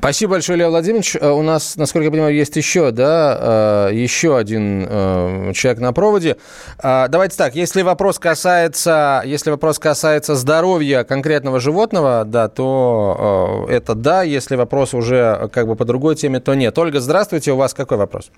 [0.05, 1.15] Спасибо большое, Лев Владимирович.
[1.15, 5.93] Э, у нас, насколько я понимаю, есть еще, да, э, еще один э, человек на
[5.93, 6.37] проводе.
[6.79, 14.21] Давайте так, если вопрос касается, если вопрос касается здоровья конкретного животного, да, то это да.
[14.21, 16.77] Если вопрос уже как бы по другой теме, то нет.
[16.77, 17.53] Ольга, здравствуйте.
[17.53, 18.31] У вас какой вопрос?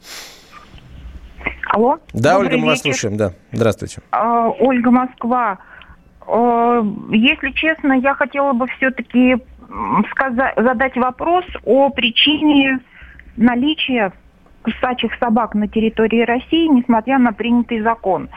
[1.72, 1.98] Алло.
[2.14, 3.18] Да, Добрый Ольга, мы вас слушаем.
[3.18, 4.00] Да, здравствуйте.
[4.12, 5.58] А, Ольга, Москва.
[7.12, 9.36] Если честно, я хотела бы все-таки
[10.12, 12.80] сказать, задать вопрос о причине
[13.36, 14.12] наличия
[14.62, 18.30] кусачих собак на территории России, несмотря на принятый закон.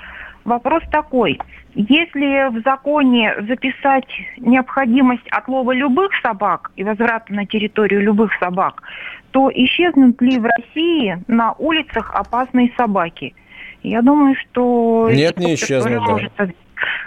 [0.45, 1.39] Вопрос такой.
[1.75, 4.09] Если в законе записать
[4.39, 8.83] необходимость отлова любых собак и возврата на территорию любых собак,
[9.31, 13.35] то исчезнут ли в России на улицах опасные собаки?
[13.83, 15.09] Я думаю, что...
[15.13, 16.03] Нет, не исчезнут,
[16.37, 16.49] да.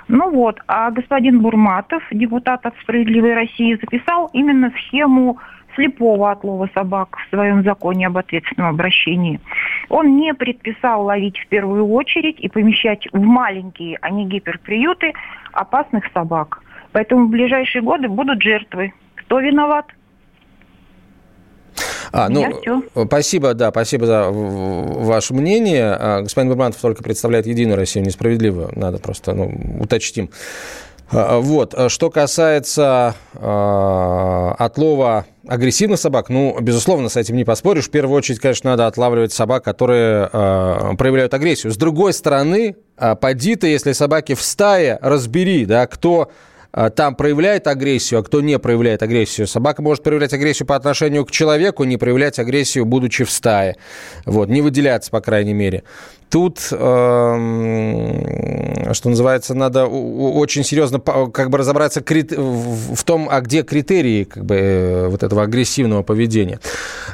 [0.07, 5.39] Ну вот, а господин Бурматов, депутат от «Справедливой России», записал именно схему
[5.75, 9.39] слепого отлова собак в своем законе об ответственном обращении.
[9.89, 15.13] Он не предписал ловить в первую очередь и помещать в маленькие, а не гиперприюты,
[15.51, 16.61] опасных собак.
[16.91, 18.93] Поэтому в ближайшие годы будут жертвы.
[19.15, 19.87] Кто виноват?
[22.11, 22.45] А, ну,
[23.05, 25.95] спасибо, да, спасибо за ваше мнение.
[25.99, 28.69] А, господин Бурмантов только представляет Единую Россию, несправедливую.
[28.75, 30.29] Надо просто, ну, уточним.
[31.11, 31.75] А, вот.
[31.87, 37.85] Что касается э, отлова агрессивных собак, ну, безусловно, с этим не поспоришь.
[37.85, 41.71] В первую очередь, конечно, надо отлавливать собак, которые э, проявляют агрессию.
[41.71, 46.31] С другой стороны, э, поди ты, если собаки в стае, разбери, да, кто а,
[46.95, 49.47] там проявляет агрессию, а кто не проявляет агрессию.
[49.47, 53.77] Собака может проявлять агрессию по отношению к человеку, не проявлять агрессию, будучи в стае.
[54.25, 55.83] Вот, не выделяться, по крайней мере.
[56.33, 56.73] Тут, э,
[58.91, 64.55] что называется, надо очень серьезно как бы разобраться в том, а где критерии как бы,
[64.55, 66.59] э, вот этого агрессивного поведения.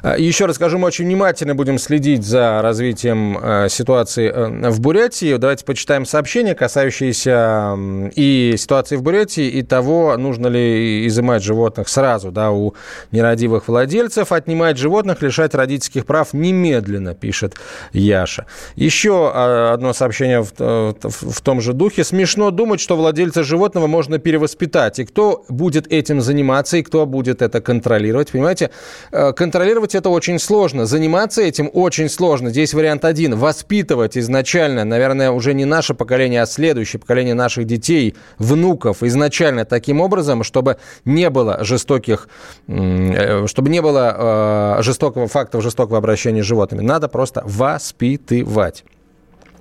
[0.04, 4.80] А, еще раз скажу, мы очень внимательно будем следить за развитием э, ситуации э, в
[4.80, 5.36] Бурятии.
[5.36, 7.78] Давайте почитаем сообщения, касающиеся
[8.16, 12.74] и ситуации в Бурятии, и того, нужно ли изымать животных сразу да, у
[13.12, 17.56] нерадивых владельцев, отнимать животных, лишать родительских прав немедленно, пишет
[17.92, 18.46] Яша.
[18.78, 22.04] Еще еще а, одно сообщение в, э, в, в том же духе.
[22.04, 25.00] Смешно думать, что владельца животного можно перевоспитать.
[25.00, 28.32] И кто будет этим заниматься, и кто будет это контролировать.
[28.32, 28.70] Понимаете,
[29.12, 30.86] э, контролировать это очень сложно.
[30.86, 32.50] Заниматься этим очень сложно.
[32.50, 33.36] Здесь вариант один.
[33.36, 40.02] Воспитывать изначально, наверное, уже не наше поколение, а следующее поколение наших детей, внуков изначально таким
[40.02, 42.30] образом, чтобы не было жестоких,
[42.68, 46.82] э, чтобы не было жестокого фактов жестокого обращения с животными.
[46.82, 48.84] Надо просто воспитывать.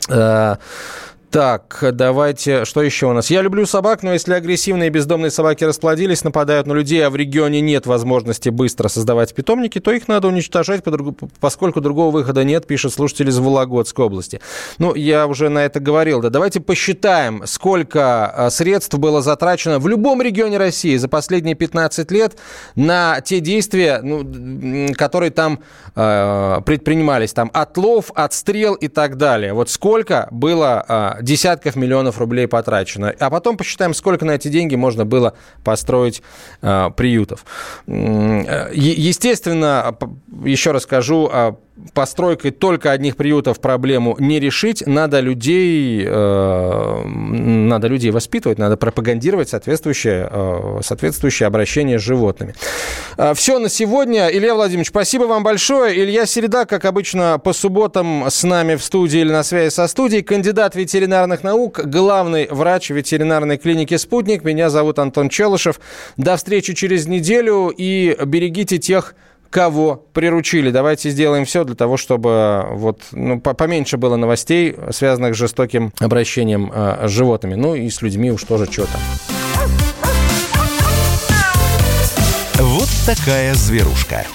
[0.08, 0.56] Э,
[1.30, 3.30] так, давайте, что еще у нас?
[3.30, 7.60] Я люблю собак, но если агрессивные бездомные собаки расплодились, нападают на людей, а в регионе
[7.60, 10.82] нет возможности быстро создавать питомники, то их надо уничтожать,
[11.38, 14.40] поскольку другого выхода нет, пишет слушатель из Вологодской области.
[14.78, 16.30] Ну, я уже на это говорил, да.
[16.30, 22.38] Давайте посчитаем, сколько а, средств было затрачено в любом регионе России за последние 15 лет
[22.74, 25.60] на те действия, ну, которые там
[25.94, 27.32] э, предпринимались.
[27.32, 29.52] Там отлов, отстрел и так далее.
[29.52, 30.84] Вот сколько было
[31.17, 33.14] э, десятков миллионов рублей потрачено.
[33.18, 36.22] А потом посчитаем, сколько на эти деньги можно было построить
[36.60, 37.44] приютов.
[37.86, 39.96] Естественно,
[40.44, 41.30] еще раз скажу,
[41.94, 44.86] постройкой только одних приютов проблему не решить.
[44.86, 52.54] Надо людей, э, надо людей воспитывать, надо пропагандировать соответствующее, э, соответствующее обращение с животными.
[53.16, 54.28] Э, все на сегодня.
[54.28, 55.98] Илья Владимирович, спасибо вам большое.
[55.98, 60.22] Илья Середа, как обычно, по субботам с нами в студии или на связи со студией.
[60.22, 64.44] Кандидат ветеринарных наук, главный врач ветеринарной клиники «Спутник».
[64.44, 65.80] Меня зовут Антон Челышев.
[66.16, 69.14] До встречи через неделю и берегите тех,
[69.50, 70.70] кого приручили.
[70.70, 76.70] Давайте сделаем все для того, чтобы вот, ну, поменьше было новостей, связанных с жестоким обращением
[76.74, 77.54] э, с животными.
[77.54, 78.98] Ну и с людьми уж тоже что то
[82.62, 84.26] Вот такая зверушка.